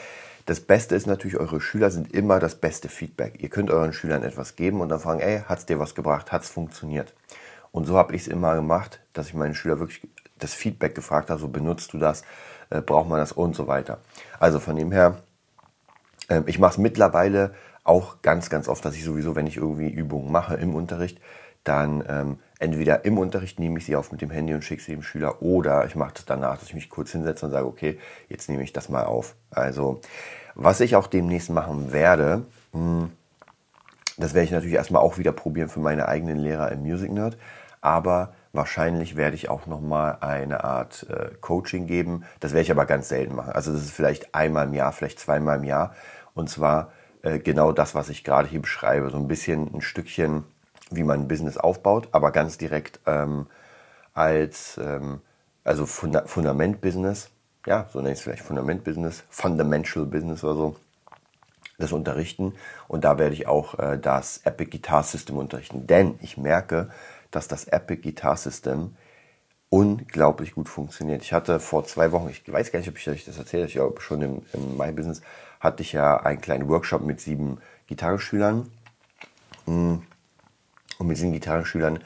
das 0.45 0.59
Beste 0.59 0.93
ist 0.93 1.07
natürlich, 1.07 1.37
eure 1.37 1.61
Schüler 1.61 1.89
sind 1.89 2.13
immer 2.13 2.39
das 2.39 2.55
beste 2.55 2.89
Feedback. 2.89 3.41
Ihr 3.41 3.47
könnt 3.47 3.71
euren 3.71 3.93
Schülern 3.93 4.23
etwas 4.23 4.57
geben 4.57 4.81
und 4.81 4.89
dann 4.89 4.99
fragen, 4.99 5.21
ey, 5.21 5.41
hat's 5.47 5.65
dir 5.65 5.79
was 5.79 5.95
gebracht? 5.95 6.33
Hat's 6.33 6.49
funktioniert? 6.49 7.13
Und 7.71 7.85
so 7.85 7.95
habe 7.97 8.13
ich 8.13 8.23
es 8.23 8.27
immer 8.27 8.55
gemacht, 8.55 8.99
dass 9.13 9.27
ich 9.27 9.33
meine 9.33 9.55
Schüler 9.55 9.79
wirklich 9.79 10.05
das 10.37 10.53
Feedback 10.53 10.93
gefragt 10.93 11.29
habe, 11.29 11.39
so 11.39 11.47
benutzt 11.47 11.93
du 11.93 11.97
das, 11.97 12.23
äh, 12.71 12.81
braucht 12.81 13.07
man 13.07 13.19
das 13.19 13.31
und 13.31 13.55
so 13.55 13.67
weiter. 13.67 13.99
Also 14.37 14.59
von 14.59 14.75
dem 14.75 14.91
her, 14.91 15.19
äh, 16.27 16.41
ich 16.45 16.59
mache 16.59 16.73
es 16.73 16.77
mittlerweile 16.77 17.55
auch 17.85 18.21
ganz, 18.21 18.49
ganz 18.49 18.67
oft, 18.67 18.83
dass 18.83 18.95
ich 18.95 19.05
sowieso, 19.05 19.33
wenn 19.37 19.47
ich 19.47 19.55
irgendwie 19.55 19.89
Übungen 19.89 20.29
mache 20.29 20.55
im 20.55 20.75
Unterricht, 20.75 21.21
dann 21.65 22.03
ähm, 22.07 22.39
entweder 22.59 23.03
im 23.03 23.17
Unterricht 23.17 23.59
nehme 23.59 23.79
ich 23.79 23.85
sie 23.85 23.95
auf 23.95 24.11
mit 24.11 24.21
dem 24.21 24.29
Handy 24.29 24.53
und 24.53 24.63
schicke 24.63 24.81
sie 24.81 24.93
dem 24.93 25.03
Schüler 25.03 25.41
oder 25.41 25.85
ich 25.85 25.95
mache 25.95 26.13
das 26.13 26.25
danach, 26.25 26.57
dass 26.57 26.69
ich 26.69 26.75
mich 26.75 26.89
kurz 26.89 27.11
hinsetze 27.11 27.45
und 27.45 27.51
sage, 27.51 27.67
okay, 27.67 27.99
jetzt 28.29 28.49
nehme 28.49 28.63
ich 28.63 28.71
das 28.71 28.87
mal 28.87 29.03
auf. 29.03 29.35
Also, 29.49 29.99
was 30.53 30.79
ich 30.79 30.95
auch 30.95 31.07
demnächst 31.07 31.49
machen 31.49 31.91
werde, 31.91 32.45
hm, 32.71 33.11
das 34.17 34.33
werde 34.33 34.45
ich 34.45 34.51
natürlich 34.51 34.75
erstmal 34.75 35.01
auch 35.01 35.17
wieder 35.17 35.33
probieren 35.33 35.67
für 35.67 35.81
meine 35.81 36.07
eigenen 36.07 36.37
Lehrer 36.37 36.71
im 36.71 36.83
Music 36.83 37.11
Nerd, 37.11 37.37
aber 37.81 38.33
wahrscheinlich 38.53 39.17
werde 39.17 39.35
ich 39.35 39.49
auch 39.49 39.65
nochmal 39.65 40.19
eine 40.21 40.63
Art 40.63 41.05
äh, 41.09 41.31
Coaching 41.41 41.87
geben. 41.87 42.23
Das 42.39 42.53
werde 42.53 42.61
ich 42.61 42.71
aber 42.71 42.85
ganz 42.85 43.09
selten 43.09 43.35
machen. 43.35 43.51
Also 43.51 43.73
das 43.73 43.81
ist 43.81 43.91
vielleicht 43.91 44.33
einmal 44.33 44.67
im 44.67 44.73
Jahr, 44.73 44.93
vielleicht 44.93 45.19
zweimal 45.19 45.57
im 45.57 45.65
Jahr. 45.65 45.93
Und 46.33 46.49
zwar 46.49 46.93
äh, 47.21 47.39
genau 47.39 47.73
das, 47.73 47.95
was 47.95 48.07
ich 48.07 48.23
gerade 48.23 48.47
hier 48.47 48.61
beschreibe. 48.61 49.09
So 49.09 49.17
ein 49.17 49.27
bisschen 49.27 49.73
ein 49.73 49.81
Stückchen 49.81 50.45
wie 50.91 51.03
man 51.03 51.21
ein 51.21 51.27
Business 51.27 51.57
aufbaut, 51.57 52.09
aber 52.11 52.31
ganz 52.31 52.57
direkt 52.57 52.99
ähm, 53.05 53.47
als 54.13 54.79
ähm, 54.81 55.21
also 55.63 55.85
Funda 55.85 56.25
Fundament-Business, 56.25 57.29
ja, 57.65 57.89
so 57.91 57.99
nenne 57.99 58.11
ich 58.11 58.19
es 58.19 58.23
vielleicht 58.23 58.43
Fundament-Business, 58.43 59.23
Fundamental 59.29 60.05
Business 60.05 60.43
oder 60.43 60.53
so, 60.53 60.75
das 61.79 61.91
unterrichten. 61.91 62.53
Und 62.87 63.03
da 63.03 63.17
werde 63.17 63.33
ich 63.33 63.47
auch 63.47 63.77
äh, 63.79 63.97
das 63.97 64.41
Epic 64.45 64.69
Guitar 64.69 65.03
System 65.03 65.37
unterrichten. 65.37 65.87
Denn 65.87 66.19
ich 66.21 66.37
merke, 66.37 66.89
dass 67.31 67.47
das 67.47 67.65
Epic 67.65 68.03
Guitar 68.03 68.37
System 68.37 68.95
unglaublich 69.69 70.53
gut 70.53 70.69
funktioniert. 70.69 71.23
Ich 71.23 71.33
hatte 71.33 71.59
vor 71.59 71.83
zwei 71.85 72.11
Wochen, 72.11 72.29
ich 72.29 72.49
weiß 72.49 72.71
gar 72.71 72.79
nicht, 72.79 72.87
ob 72.87 72.97
ich 72.97 73.09
euch 73.09 73.25
das 73.25 73.37
erzählt 73.37 73.75
habe, 73.75 73.95
ich 73.97 74.03
schon 74.03 74.21
im 74.21 74.77
My 74.77 74.91
Business, 74.91 75.21
hatte 75.59 75.81
ich 75.81 75.91
ja 75.91 76.17
einen 76.17 76.39
kleinen 76.39 76.69
Workshop 76.69 77.01
mit 77.01 77.19
sieben 77.19 77.57
Gitarreschülern. 77.87 78.71
Hm 79.65 80.03
und 80.97 81.07
mit 81.07 81.17
diesen 81.17 81.31
Gitarrenschülern 81.31 81.99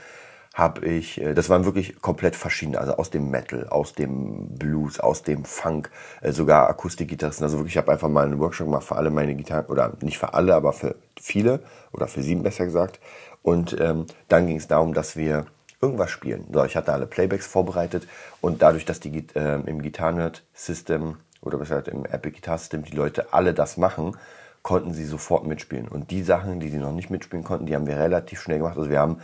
habe 0.54 0.86
ich, 0.86 1.22
äh, 1.22 1.34
das 1.34 1.50
waren 1.50 1.66
wirklich 1.66 2.02
komplett 2.02 2.36
verschiedene, 2.36 2.80
also 2.80 2.94
aus 2.96 3.10
dem 3.10 3.30
Metal, 3.30 3.68
aus 3.70 3.94
dem 3.94 4.58
Blues, 4.58 5.00
aus 5.00 5.24
dem 5.24 5.46
Funk, 5.46 5.90
äh, 6.22 6.32
sogar 6.32 6.70
Akustikgitarristen. 6.70 7.44
Also 7.44 7.58
wirklich, 7.58 7.74
ich 7.74 7.78
habe 7.78 7.92
einfach 7.92 8.10
mal 8.10 8.26
einen 8.26 8.40
Workshop 8.40 8.68
gemacht 8.68 8.84
für 8.84 8.96
alle 8.96 9.10
meine 9.10 9.36
Gitarren, 9.36 9.66
oder 9.68 9.94
nicht 10.02 10.18
für 10.18 10.34
alle, 10.34 10.56
aber 10.56 10.74
für 10.74 10.96
viele, 11.20 11.62
oder 11.92 12.08
für 12.08 12.22
sieben 12.22 12.44
besser 12.44 12.66
gesagt. 12.66 13.00
Und 13.42 13.80
ähm, 13.80 14.06
dann 14.28 14.48
ging 14.48 14.58
es 14.58 14.68
darum, 14.68 14.94
dass 14.94 15.16
wir 15.16 15.46
irgendwas 15.82 16.12
spielen. 16.12 16.46
So, 16.52 16.64
ich 16.66 16.76
hatte 16.76 16.92
alle 16.92 17.06
Playbacks 17.08 17.48
vorbereitet 17.48 18.08
und 18.42 18.62
dadurch, 18.62 18.86
dass 18.86 19.00
die 19.00 19.26
äh, 19.36 19.62
im 19.66 19.82
Guitar 19.82 20.12
Nerd 20.12 20.44
System 20.54 21.16
oder 21.42 21.58
besser 21.58 21.82
gesagt 21.82 21.88
im 21.96 22.06
Epic 22.06 22.36
Guitar 22.36 22.58
System 22.58 22.84
die 22.84 22.96
Leute 22.96 23.34
alle 23.34 23.54
das 23.54 23.78
machen, 23.78 24.18
konnten 24.64 24.94
sie 24.94 25.06
sofort 25.06 25.46
mitspielen. 25.46 25.88
Und 25.88 26.12
die 26.12 26.24
Sachen, 26.24 26.60
die 26.60 26.70
sie 26.70 26.78
noch 26.78 26.92
nicht 26.92 27.10
mitspielen 27.10 27.44
konnten, 27.44 27.66
die 27.66 27.76
haben 27.76 27.88
wir 27.88 27.98
relativ 27.98 28.42
schnell 28.42 28.60
gemacht. 28.60 28.78
Also 28.78 28.90
wir 28.90 29.00
haben 29.00 29.20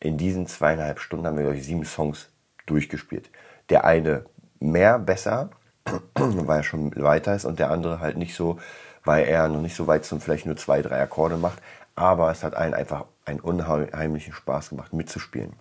in 0.00 0.16
diesen 0.16 0.46
zweieinhalb 0.46 0.98
Stunden 0.98 1.26
haben 1.26 1.36
wir 1.36 1.44
glaube 1.44 1.60
sieben 1.60 1.84
Songs 1.84 2.30
durchgespielt. 2.66 3.30
Der 3.68 3.84
eine 3.84 4.24
mehr, 4.58 4.98
besser, 4.98 5.50
weil 6.14 6.60
er 6.60 6.62
schon 6.62 6.94
weiter 6.96 7.34
ist 7.34 7.44
und 7.44 7.58
der 7.58 7.70
andere 7.70 8.00
halt 8.00 8.16
nicht 8.16 8.34
so, 8.34 8.58
weil 9.04 9.26
er 9.26 9.48
noch 9.48 9.60
nicht 9.60 9.76
so 9.76 9.86
weit 9.86 10.10
und 10.12 10.22
vielleicht 10.22 10.46
nur 10.46 10.56
zwei, 10.56 10.82
drei 10.82 11.00
Akkorde 11.00 11.36
macht. 11.36 11.60
Aber 11.94 12.30
es 12.30 12.42
hat 12.42 12.54
allen 12.54 12.74
einfach 12.74 13.04
einen 13.24 13.40
unheimlichen 13.40 14.32
Spaß 14.32 14.70
gemacht, 14.70 14.92
mitzuspielen. 14.92 15.52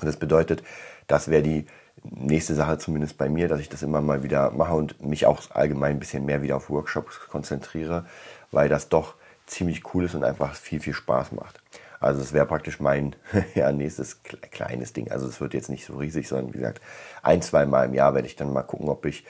Und 0.00 0.06
das 0.06 0.16
bedeutet, 0.16 0.62
das 1.06 1.28
wäre 1.28 1.42
die 1.42 1.66
nächste 2.10 2.54
Sache 2.54 2.78
zumindest 2.78 3.18
bei 3.18 3.28
mir, 3.28 3.48
dass 3.48 3.60
ich 3.60 3.68
das 3.68 3.82
immer 3.82 4.00
mal 4.00 4.22
wieder 4.22 4.50
mache 4.50 4.74
und 4.74 5.02
mich 5.02 5.26
auch 5.26 5.42
allgemein 5.50 5.92
ein 5.92 5.98
bisschen 5.98 6.24
mehr 6.24 6.42
wieder 6.42 6.56
auf 6.56 6.70
Workshops 6.70 7.20
konzentriere, 7.28 8.06
weil 8.50 8.68
das 8.68 8.88
doch 8.88 9.14
ziemlich 9.46 9.94
cool 9.94 10.04
ist 10.04 10.14
und 10.14 10.24
einfach 10.24 10.54
viel, 10.54 10.80
viel 10.80 10.94
Spaß 10.94 11.32
macht. 11.32 11.60
Also 12.00 12.20
es 12.20 12.32
wäre 12.32 12.46
praktisch 12.46 12.80
mein 12.80 13.16
ja, 13.54 13.72
nächstes 13.72 14.22
kleines 14.22 14.92
Ding. 14.92 15.10
Also 15.10 15.26
es 15.26 15.40
wird 15.40 15.54
jetzt 15.54 15.68
nicht 15.68 15.84
so 15.84 15.96
riesig, 15.96 16.28
sondern 16.28 16.54
wie 16.54 16.58
gesagt, 16.58 16.80
ein, 17.22 17.42
zwei 17.42 17.66
Mal 17.66 17.86
im 17.86 17.94
Jahr 17.94 18.14
werde 18.14 18.28
ich 18.28 18.36
dann 18.36 18.52
mal 18.52 18.62
gucken, 18.62 18.88
ob 18.88 19.04
ich 19.04 19.24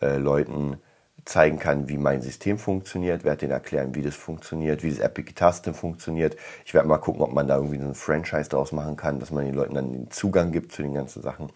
äh, 0.00 0.16
Leuten 0.18 0.78
zeigen 1.24 1.58
kann, 1.58 1.88
wie 1.88 1.98
mein 1.98 2.20
System 2.20 2.58
funktioniert, 2.58 3.22
werde 3.22 3.38
denen 3.38 3.52
erklären, 3.52 3.94
wie 3.94 4.02
das 4.02 4.16
funktioniert, 4.16 4.82
wie 4.82 4.90
das 4.90 4.98
Epic 4.98 5.28
Guitar 5.32 5.52
funktioniert. 5.52 6.36
Ich 6.64 6.74
werde 6.74 6.88
mal 6.88 6.98
gucken, 6.98 7.22
ob 7.22 7.32
man 7.32 7.46
da 7.46 7.56
irgendwie 7.56 7.78
so 7.78 7.84
ein 7.84 7.94
Franchise 7.94 8.48
draus 8.48 8.72
machen 8.72 8.96
kann, 8.96 9.20
dass 9.20 9.30
man 9.30 9.44
den 9.44 9.54
Leuten 9.54 9.74
dann 9.74 9.92
den 9.92 10.10
Zugang 10.10 10.50
gibt 10.50 10.72
zu 10.72 10.82
den 10.82 10.94
ganzen 10.94 11.22
Sachen 11.22 11.48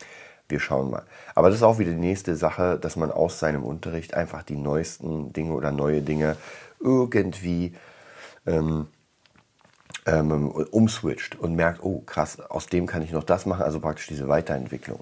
wir 0.48 0.60
schauen 0.60 0.90
mal. 0.90 1.02
Aber 1.34 1.48
das 1.48 1.58
ist 1.58 1.62
auch 1.62 1.78
wieder 1.78 1.90
die 1.90 1.96
nächste 1.96 2.36
Sache, 2.36 2.78
dass 2.78 2.96
man 2.96 3.10
aus 3.10 3.38
seinem 3.38 3.64
Unterricht 3.64 4.14
einfach 4.14 4.42
die 4.42 4.56
neuesten 4.56 5.32
Dinge 5.32 5.52
oder 5.54 5.72
neue 5.72 6.02
Dinge 6.02 6.36
irgendwie 6.80 7.74
ähm, 8.46 8.86
ähm, 10.06 10.50
umswitcht 10.50 11.36
und 11.36 11.54
merkt, 11.54 11.82
oh 11.82 12.02
krass, 12.06 12.40
aus 12.40 12.66
dem 12.66 12.86
kann 12.86 13.02
ich 13.02 13.12
noch 13.12 13.24
das 13.24 13.46
machen, 13.46 13.62
also 13.62 13.80
praktisch 13.80 14.06
diese 14.06 14.28
Weiterentwicklung. 14.28 15.00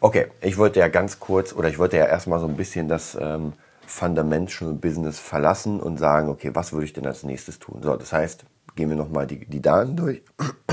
Okay, 0.00 0.28
ich 0.40 0.56
wollte 0.56 0.80
ja 0.80 0.88
ganz 0.88 1.20
kurz 1.20 1.52
oder 1.52 1.68
ich 1.68 1.78
wollte 1.78 1.98
ja 1.98 2.06
erstmal 2.06 2.40
so 2.40 2.46
ein 2.46 2.56
bisschen 2.56 2.88
das 2.88 3.16
ähm, 3.20 3.52
Fundamental 3.86 4.72
Business 4.72 5.18
verlassen 5.18 5.80
und 5.80 5.98
sagen, 5.98 6.28
okay, 6.28 6.50
was 6.54 6.72
würde 6.72 6.86
ich 6.86 6.92
denn 6.92 7.06
als 7.06 7.24
nächstes 7.24 7.58
tun? 7.58 7.82
So, 7.82 7.96
das 7.96 8.12
heißt, 8.12 8.44
gehen 8.76 8.88
wir 8.88 8.96
nochmal 8.96 9.26
die, 9.26 9.44
die 9.44 9.60
Daten 9.60 9.96
durch. 9.96 10.22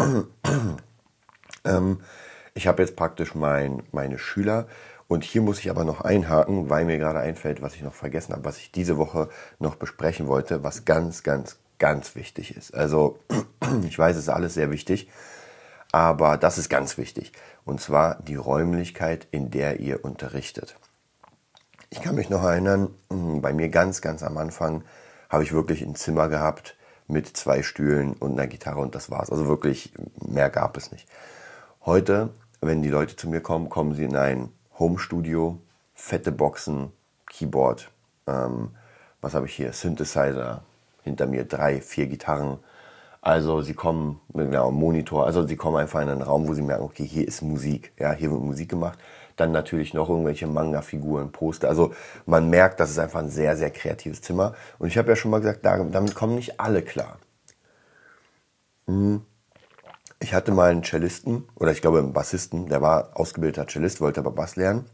ähm, 1.66 2.00
ich 2.58 2.68
habe 2.68 2.82
jetzt 2.82 2.96
praktisch 2.96 3.36
mein, 3.36 3.84
meine 3.92 4.18
Schüler 4.18 4.68
und 5.08 5.24
hier 5.24 5.42
muss 5.42 5.60
ich 5.60 5.70
aber 5.70 5.84
noch 5.84 6.02
einhaken, 6.02 6.70
weil 6.70 6.86
mir 6.86 6.98
gerade 6.98 7.20
einfällt, 7.20 7.62
was 7.62 7.76
ich 7.76 7.84
noch 7.84 7.94
vergessen 7.94 8.34
habe, 8.34 8.44
was 8.46 8.58
ich 8.58 8.72
diese 8.72 8.98
Woche 8.98 9.30
noch 9.60 9.76
besprechen 9.76 10.28
wollte, 10.28 10.64
was 10.64 10.84
ganz, 10.84 11.22
ganz, 11.24 11.60
ganz 11.78 12.16
wichtig 12.16 12.58
ist. 12.58 12.74
Also 12.74 13.20
ich 13.88 13.98
weiß, 13.98 14.16
es 14.16 14.24
ist 14.24 14.30
alles 14.30 14.56
sehr 14.56 14.72
wichtig, 14.72 15.10
aber 15.92 16.36
das 16.36 16.58
ist 16.58 16.68
ganz 16.68 16.98
wichtig. 16.98 17.32
Und 17.64 17.80
zwar 17.80 18.16
die 18.24 18.36
Räumlichkeit, 18.36 19.28
in 19.30 19.52
der 19.52 19.80
ihr 19.80 20.04
unterrichtet. 20.04 20.76
Ich 21.90 22.02
kann 22.02 22.16
mich 22.16 22.30
noch 22.30 22.44
erinnern, 22.44 22.90
hm, 23.10 23.42
bei 23.42 23.54
mir 23.54 23.70
ganz, 23.70 24.02
ganz 24.02 24.24
am 24.24 24.36
Anfang 24.38 24.84
habe 25.30 25.44
ich 25.44 25.54
wirklich 25.54 25.84
ein 25.84 25.96
Zimmer 25.96 26.28
gehabt 26.28 26.76
mit 27.08 27.28
zwei 27.38 27.62
Stühlen 27.62 28.14
und 28.14 28.34
einer 28.34 28.48
Gitarre 28.48 28.80
und 28.80 28.96
das 28.96 29.12
war's. 29.12 29.32
Also 29.32 29.48
wirklich 29.48 29.94
mehr 30.20 30.50
gab 30.50 30.76
es 30.76 30.92
nicht. 30.92 31.08
Heute, 31.86 32.32
wenn 32.62 32.82
die 32.82 32.90
Leute 32.90 33.16
zu 33.16 33.30
mir 33.30 33.42
kommen, 33.42 33.70
kommen 33.70 33.94
sie 33.94 34.04
in 34.04 34.16
ein 34.16 34.50
Home-Studio, 34.80 35.60
fette 35.94 36.32
Boxen, 36.32 36.92
Keyboard, 37.28 37.92
ähm, 38.28 38.70
was 39.22 39.34
habe 39.34 39.48
ich 39.48 39.56
hier, 39.56 39.74
Synthesizer, 39.74 40.64
hinter 41.04 41.28
mir 41.28 41.46
drei, 41.46 41.82
vier 41.82 42.08
Gitarren. 42.08 42.60
Also 43.22 43.62
sie 43.62 43.74
kommen 43.74 44.22
einem 44.34 44.74
Monitor, 44.74 45.26
also 45.26 45.46
sie 45.46 45.56
kommen 45.56 45.78
einfach 45.78 46.02
in 46.02 46.10
einen 46.10 46.22
Raum, 46.22 46.48
wo 46.48 46.54
sie 46.54 46.62
merken, 46.62 46.84
okay, 46.84 47.06
hier 47.06 47.28
ist 47.28 47.42
Musik, 47.42 47.92
ja, 48.00 48.14
hier 48.14 48.32
wird 48.32 48.42
Musik 48.42 48.70
gemacht. 48.70 49.00
Dann 49.36 49.52
natürlich 49.52 49.94
noch 49.94 50.10
irgendwelche 50.10 50.48
Manga-Figuren, 50.48 51.32
Poster. 51.32 51.70
Also 51.70 51.94
man 52.26 52.50
merkt, 52.50 52.80
das 52.80 52.90
ist 52.90 53.00
einfach 53.00 53.20
ein 53.20 53.30
sehr, 53.30 53.56
sehr 53.58 53.70
kreatives 53.70 54.22
Zimmer. 54.22 54.54
Und 54.80 54.88
ich 54.88 54.98
habe 54.98 55.10
ja 55.10 55.16
schon 55.16 55.32
mal 55.32 55.40
gesagt, 55.40 55.66
damit 55.66 56.16
kommen 56.16 56.36
nicht 56.36 56.60
alle 56.60 56.82
klar. 56.82 57.20
Hm. 58.88 59.22
Ich 60.20 60.34
hatte 60.34 60.52
mal 60.52 60.72
einen 60.72 60.84
Cellisten, 60.84 61.48
oder 61.56 61.72
ich 61.72 61.82
glaube 61.82 62.00
einen 62.00 62.14
Bassisten, 62.14 62.68
der 62.68 62.82
war 62.82 63.12
ausgebildeter 63.14 63.68
Cellist, 63.68 64.02
wollte 64.02 64.20
aber 64.20 64.32
Bass 64.32 64.56
lernen. 64.56 64.86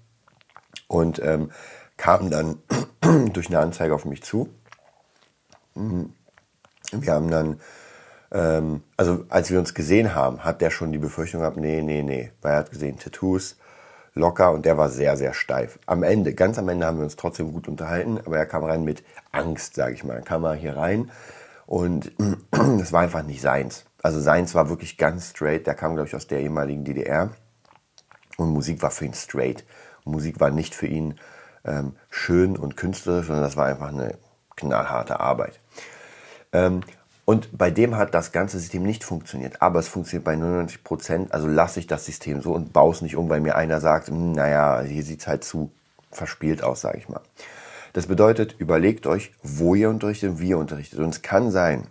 Und 0.87 1.19
ähm, 1.23 1.51
kam 1.97 2.29
dann 2.29 2.57
durch 3.33 3.47
eine 3.47 3.59
Anzeige 3.59 3.95
auf 3.95 4.05
mich 4.05 4.23
zu. 4.23 4.49
Hm. 5.75 6.13
Wir 6.91 7.13
haben 7.13 7.31
dann 7.31 7.59
ähm, 8.33 8.83
also 8.97 9.25
als 9.29 9.51
wir 9.51 9.59
uns 9.59 9.73
gesehen 9.73 10.15
haben, 10.15 10.43
hat 10.43 10.61
der 10.61 10.71
schon 10.71 10.91
die 10.91 10.97
Befürchtung 10.97 11.41
gehabt, 11.41 11.57
nee, 11.57 11.81
nee, 11.81 12.01
nee, 12.01 12.31
weil 12.41 12.53
er 12.53 12.57
hat 12.59 12.71
gesehen 12.71 12.97
Tattoos, 12.97 13.57
locker 14.15 14.51
und 14.51 14.65
der 14.65 14.77
war 14.77 14.89
sehr, 14.89 15.15
sehr 15.17 15.33
steif. 15.33 15.79
Am 15.85 16.03
Ende, 16.03 16.33
ganz 16.33 16.57
am 16.57 16.67
Ende 16.69 16.85
haben 16.85 16.97
wir 16.97 17.03
uns 17.05 17.15
trotzdem 17.15 17.53
gut 17.53 17.67
unterhalten, 17.67 18.19
aber 18.25 18.37
er 18.37 18.45
kam 18.45 18.63
rein 18.63 18.83
mit 18.83 19.03
Angst, 19.31 19.75
sage 19.75 19.93
ich 19.93 20.03
mal. 20.03 20.15
Er 20.15 20.21
kam 20.21 20.41
mal 20.41 20.55
hier 20.55 20.75
rein 20.75 21.11
und 21.65 22.11
das 22.51 22.91
war 22.91 23.01
einfach 23.01 23.23
nicht 23.23 23.41
seins. 23.41 23.85
Also 24.01 24.19
seins 24.19 24.53
war 24.53 24.69
wirklich 24.69 24.97
ganz 24.97 25.29
straight. 25.29 25.65
Der 25.65 25.75
kam, 25.75 25.95
glaube 25.95 26.07
ich, 26.07 26.15
aus 26.15 26.27
der 26.27 26.41
ehemaligen 26.41 26.83
DDR 26.83 27.31
und 28.37 28.49
Musik 28.49 28.81
war 28.81 28.91
für 28.91 29.05
ihn 29.05 29.13
straight. 29.13 29.65
Musik 30.05 30.39
war 30.39 30.51
nicht 30.51 30.75
für 30.75 30.87
ihn 30.87 31.15
ähm, 31.65 31.95
schön 32.09 32.57
und 32.57 32.75
künstlerisch, 32.75 33.27
sondern 33.27 33.43
das 33.43 33.55
war 33.55 33.67
einfach 33.67 33.87
eine 33.87 34.17
knallharte 34.55 35.19
Arbeit. 35.19 35.59
Ähm, 36.51 36.81
und 37.25 37.57
bei 37.57 37.71
dem 37.71 37.95
hat 37.95 38.13
das 38.13 38.33
ganze 38.33 38.59
System 38.59 38.83
nicht 38.83 39.03
funktioniert. 39.05 39.61
Aber 39.61 39.79
es 39.79 39.87
funktioniert 39.87 40.25
bei 40.25 40.35
99 40.35 40.83
Prozent. 40.83 41.33
Also 41.33 41.47
lasse 41.47 41.79
ich 41.79 41.87
das 41.87 42.05
System 42.05 42.41
so 42.41 42.53
und 42.53 42.73
baue 42.73 42.91
es 42.93 43.01
nicht 43.01 43.15
um, 43.15 43.29
weil 43.29 43.39
mir 43.39 43.55
einer 43.55 43.79
sagt, 43.79 44.09
hm, 44.09 44.33
naja, 44.33 44.81
hier 44.81 45.03
sieht 45.03 45.21
es 45.21 45.27
halt 45.27 45.43
zu 45.45 45.71
verspielt 46.11 46.63
aus, 46.63 46.81
sage 46.81 46.97
ich 46.97 47.07
mal. 47.07 47.21
Das 47.93 48.07
bedeutet, 48.07 48.55
überlegt 48.57 49.05
euch, 49.05 49.31
wo 49.43 49.75
ihr 49.75 49.89
unterrichtet 49.89 50.31
und 50.31 50.39
wie 50.39 50.49
ihr 50.49 50.57
unterrichtet. 50.57 50.99
Und 50.99 51.09
es 51.09 51.21
kann 51.21 51.51
sein, 51.51 51.87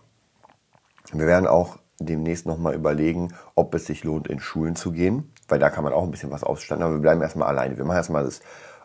wir 1.13 1.27
werden 1.27 1.47
auch 1.47 1.79
demnächst 2.01 2.45
nochmal 2.45 2.75
überlegen, 2.75 3.33
ob 3.55 3.75
es 3.75 3.87
sich 3.87 4.03
lohnt, 4.03 4.27
in 4.27 4.41
Schulen 4.41 4.75
zu 4.75 4.91
gehen, 4.91 5.33
weil 5.49 5.61
da 5.61 5.71
kann 5.71 5.85
man 5.85 5.93
auch 5.93 6.03
ein 6.03 6.11
bisschen 6.11 6.33
was 6.33 6.43
ausstatten. 6.43 6.83
Aber 6.83 6.95
wir 6.95 7.01
bleiben 7.01 7.23
erstmal 7.23 7.49
alleine. 7.49 7.77
Wir 7.77 7.85
machen 7.85 7.97
erstmal 7.97 8.25
das 8.25 8.41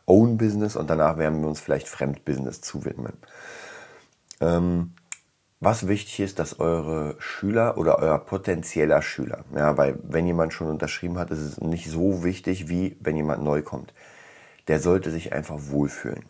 Own 0.06 0.38
Business 0.38 0.76
und 0.76 0.90
danach 0.90 1.18
werden 1.18 1.42
wir 1.42 1.48
uns 1.48 1.60
vielleicht 1.60 1.88
Fremdbusiness 1.88 2.62
zuwidmen. 2.62 3.14
Ähm, 4.40 4.94
was 5.60 5.88
wichtig 5.88 6.20
ist, 6.20 6.38
dass 6.38 6.60
eure 6.60 7.16
Schüler 7.18 7.80
oder 7.80 7.98
euer 7.98 8.20
potenzieller 8.20 9.02
Schüler, 9.02 9.44
ja, 9.56 9.76
weil 9.76 9.98
wenn 10.04 10.28
jemand 10.28 10.54
schon 10.54 10.70
unterschrieben 10.70 11.18
hat, 11.18 11.32
ist 11.32 11.40
es 11.40 11.60
nicht 11.60 11.90
so 11.90 12.24
wichtig, 12.24 12.70
wie 12.70 12.96
wenn 13.00 13.16
jemand 13.16 13.44
neu 13.44 13.64
kommt. 13.64 13.92
Der 14.68 14.80
sollte 14.80 15.10
sich 15.10 15.34
einfach 15.34 15.56
wohlfühlen. 15.70 16.26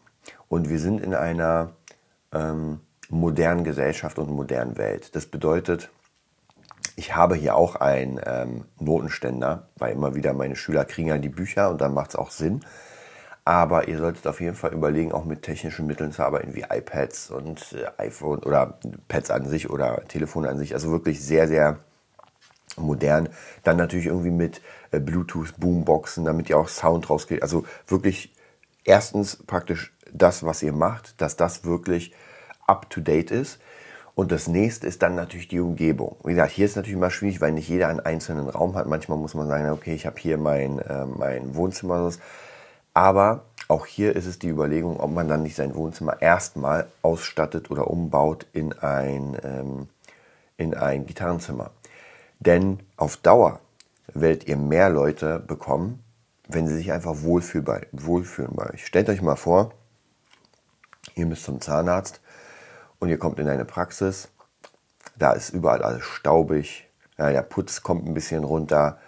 Und 0.49 0.69
wir 0.69 0.79
sind 0.79 1.01
in 1.01 1.13
einer 1.13 1.71
ähm, 2.33 2.79
modernen 3.09 3.63
Gesellschaft 3.63 4.19
und 4.19 4.29
modernen 4.29 4.77
Welt. 4.77 5.15
Das 5.15 5.25
bedeutet, 5.25 5.89
ich 6.95 7.15
habe 7.15 7.35
hier 7.35 7.55
auch 7.55 7.75
einen 7.75 8.19
ähm, 8.25 8.65
Notenständer, 8.79 9.69
weil 9.77 9.93
immer 9.93 10.15
wieder 10.15 10.33
meine 10.33 10.55
Schüler 10.55 10.85
kriegen 10.85 11.09
ja 11.09 11.17
die 11.17 11.29
Bücher 11.29 11.69
und 11.69 11.79
dann 11.79 11.93
macht 11.93 12.11
es 12.11 12.15
auch 12.15 12.31
Sinn. 12.31 12.61
Aber 13.45 13.87
ihr 13.87 13.97
solltet 13.97 14.27
auf 14.27 14.41
jeden 14.41 14.55
Fall 14.55 14.73
überlegen, 14.73 15.13
auch 15.13 15.23
mit 15.23 15.43
technischen 15.43 15.87
Mitteln 15.87 16.11
zu 16.11 16.21
arbeiten, 16.21 16.53
wie 16.53 16.65
iPads 16.69 17.31
und 17.31 17.73
äh, 17.73 18.01
iPhone 18.01 18.39
oder 18.39 18.77
Pads 19.07 19.31
an 19.31 19.45
sich 19.45 19.69
oder 19.69 20.03
Telefone 20.07 20.49
an 20.49 20.57
sich. 20.57 20.73
Also 20.73 20.91
wirklich 20.91 21.23
sehr, 21.23 21.47
sehr 21.47 21.79
modern. 22.75 23.29
Dann 23.63 23.77
natürlich 23.77 24.07
irgendwie 24.07 24.31
mit 24.31 24.61
äh, 24.91 24.99
Bluetooth, 24.99 25.53
Boomboxen, 25.57 26.25
damit 26.25 26.49
ihr 26.49 26.57
auch 26.57 26.67
Sound 26.67 27.09
rauskriegt. 27.09 27.41
Also 27.41 27.65
wirklich 27.87 28.35
erstens 28.83 29.37
praktisch 29.37 29.93
das, 30.13 30.43
was 30.45 30.63
ihr 30.63 30.73
macht, 30.73 31.21
dass 31.21 31.35
das 31.35 31.65
wirklich 31.65 32.13
up 32.65 32.89
to 32.89 33.01
date 33.01 33.31
ist. 33.31 33.59
Und 34.15 34.31
das 34.31 34.47
nächste 34.47 34.87
ist 34.87 35.03
dann 35.03 35.13
natürlich 35.13 35.47
die 35.47 35.59
Umgebung. 35.59 36.15
Wie 36.23 36.31
gesagt, 36.31 36.51
hier 36.51 36.65
ist 36.65 36.75
natürlich 36.75 36.97
immer 36.97 37.11
schwierig, 37.11 37.39
weil 37.39 37.51
nicht 37.51 37.69
jeder 37.69 37.87
einen 37.87 37.99
einzelnen 37.99 38.49
Raum 38.49 38.75
hat. 38.75 38.87
Manchmal 38.87 39.17
muss 39.17 39.35
man 39.35 39.47
sagen, 39.47 39.69
okay, 39.69 39.93
ich 39.93 40.07
habe 40.07 40.19
hier 40.19 40.39
mein, 40.39 40.79
äh, 40.79 41.05
mein 41.05 41.55
Wohnzimmer. 41.55 42.11
Aber 42.95 43.43
auch 43.67 43.85
hier 43.85 44.15
ist 44.15 44.25
es 44.25 44.39
die 44.39 44.47
Überlegung, 44.47 44.99
ob 44.99 45.11
man 45.11 45.27
dann 45.27 45.43
nicht 45.43 45.55
sein 45.55 45.75
Wohnzimmer 45.75 46.19
erstmal 46.19 46.87
ausstattet 47.03 47.69
oder 47.69 47.91
umbaut 47.91 48.47
in 48.53 48.73
ein, 48.73 49.37
ähm, 49.43 49.87
in 50.57 50.73
ein 50.73 51.05
Gitarrenzimmer. 51.05 51.69
Denn 52.39 52.79
auf 52.95 53.17
Dauer 53.17 53.59
werdet 54.13 54.47
ihr 54.47 54.57
mehr 54.57 54.89
Leute 54.89 55.39
bekommen, 55.39 56.03
wenn 56.47 56.67
sie 56.67 56.75
sich 56.75 56.91
einfach 56.91 57.21
wohlfühlen 57.21 57.65
bei, 57.65 57.87
wohlfühlen 57.91 58.55
bei 58.55 58.73
euch. 58.73 58.85
Stellt 58.85 59.09
euch 59.09 59.21
mal 59.21 59.35
vor, 59.35 59.73
ihr 61.17 61.25
müsst 61.25 61.43
zum 61.43 61.61
Zahnarzt 61.61 62.21
und 62.99 63.09
ihr 63.09 63.17
kommt 63.17 63.39
in 63.39 63.47
eine 63.47 63.65
Praxis, 63.65 64.29
da 65.17 65.31
ist 65.33 65.49
überall 65.49 65.83
alles 65.83 66.03
staubig, 66.03 66.87
ja, 67.17 67.31
der 67.31 67.41
Putz 67.41 67.81
kommt 67.81 68.05
ein 68.05 68.13
bisschen 68.13 68.43
runter, 68.43 68.99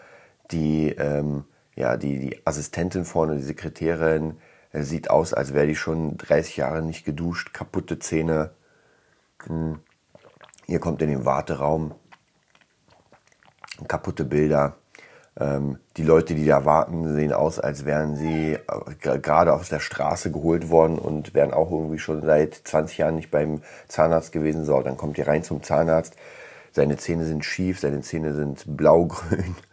die 0.51 0.89
ähm, 0.89 1.45
ja, 1.79 1.95
die, 1.95 2.19
die 2.19 2.45
Assistentin 2.45 3.05
vorne, 3.05 3.37
die 3.37 3.41
Sekretärin, 3.41 4.37
äh, 4.73 4.83
sieht 4.83 5.09
aus, 5.09 5.33
als 5.33 5.53
wäre 5.53 5.65
die 5.65 5.75
schon 5.75 6.17
30 6.17 6.57
Jahre 6.57 6.81
nicht 6.81 7.05
geduscht, 7.05 7.53
kaputte 7.53 7.99
Zähne. 7.99 8.51
Hm. 9.45 9.79
Ihr 10.67 10.79
kommt 10.79 11.01
in 11.01 11.09
den 11.09 11.25
Warteraum, 11.25 11.95
kaputte 13.87 14.25
Bilder. 14.25 14.75
Ähm, 15.37 15.77
die 15.97 16.03
Leute, 16.03 16.35
die 16.35 16.45
da 16.45 16.65
warten, 16.65 17.13
sehen 17.15 17.33
aus, 17.33 17.59
als 17.59 17.85
wären 17.85 18.15
sie 18.15 18.53
äh, 18.53 19.17
gerade 19.19 19.53
aus 19.53 19.69
der 19.69 19.79
Straße 19.79 20.31
geholt 20.31 20.69
worden 20.69 20.97
und 20.97 21.33
wären 21.33 21.53
auch 21.53 21.71
irgendwie 21.71 21.99
schon 21.99 22.21
seit 22.23 22.55
20 22.55 22.97
Jahren 22.97 23.15
nicht 23.15 23.31
beim 23.31 23.61
Zahnarzt 23.87 24.31
gewesen. 24.31 24.65
So, 24.65 24.81
dann 24.81 24.97
kommt 24.97 25.17
ihr 25.17 25.27
rein 25.27 25.43
zum 25.43 25.63
Zahnarzt. 25.63 26.15
Seine 26.71 26.97
Zähne 26.97 27.25
sind 27.25 27.45
schief, 27.45 27.79
seine 27.79 28.01
Zähne 28.01 28.33
sind 28.33 28.77
blaugrün. 28.77 29.55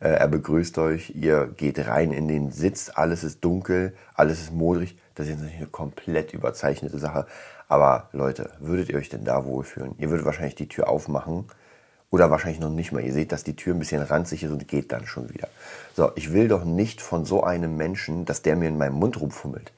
Äh, 0.00 0.08
er 0.08 0.26
begrüßt 0.26 0.76
euch, 0.78 1.14
ihr 1.14 1.46
geht 1.56 1.86
rein 1.86 2.10
in 2.10 2.26
den 2.26 2.50
Sitz, 2.50 2.90
alles 2.92 3.22
ist 3.22 3.44
dunkel, 3.44 3.94
alles 4.14 4.40
ist 4.40 4.52
modrig. 4.52 4.98
Das 5.14 5.28
ist 5.28 5.36
natürlich 5.36 5.56
eine 5.56 5.66
komplett 5.68 6.34
überzeichnete 6.34 6.98
Sache. 6.98 7.26
Aber 7.68 8.08
Leute, 8.12 8.50
würdet 8.58 8.88
ihr 8.88 8.96
euch 8.96 9.08
denn 9.08 9.24
da 9.24 9.46
wohlfühlen? 9.46 9.94
Ihr 9.98 10.10
würdet 10.10 10.26
wahrscheinlich 10.26 10.56
die 10.56 10.68
Tür 10.68 10.88
aufmachen 10.88 11.46
oder 12.14 12.30
wahrscheinlich 12.30 12.60
noch 12.60 12.70
nicht 12.70 12.92
mal. 12.92 13.02
Ihr 13.02 13.12
seht, 13.12 13.32
dass 13.32 13.42
die 13.42 13.56
Tür 13.56 13.74
ein 13.74 13.80
bisschen 13.80 14.00
ranzig 14.00 14.44
ist 14.44 14.52
und 14.52 14.68
geht 14.68 14.92
dann 14.92 15.04
schon 15.04 15.34
wieder. 15.34 15.48
So, 15.96 16.12
ich 16.14 16.32
will 16.32 16.46
doch 16.46 16.64
nicht 16.64 17.02
von 17.02 17.24
so 17.24 17.42
einem 17.42 17.76
Menschen, 17.76 18.24
dass 18.24 18.40
der 18.40 18.54
mir 18.54 18.68
in 18.68 18.78
meinem 18.78 18.94
Mund 18.94 19.20
rumfummelt. 19.20 19.72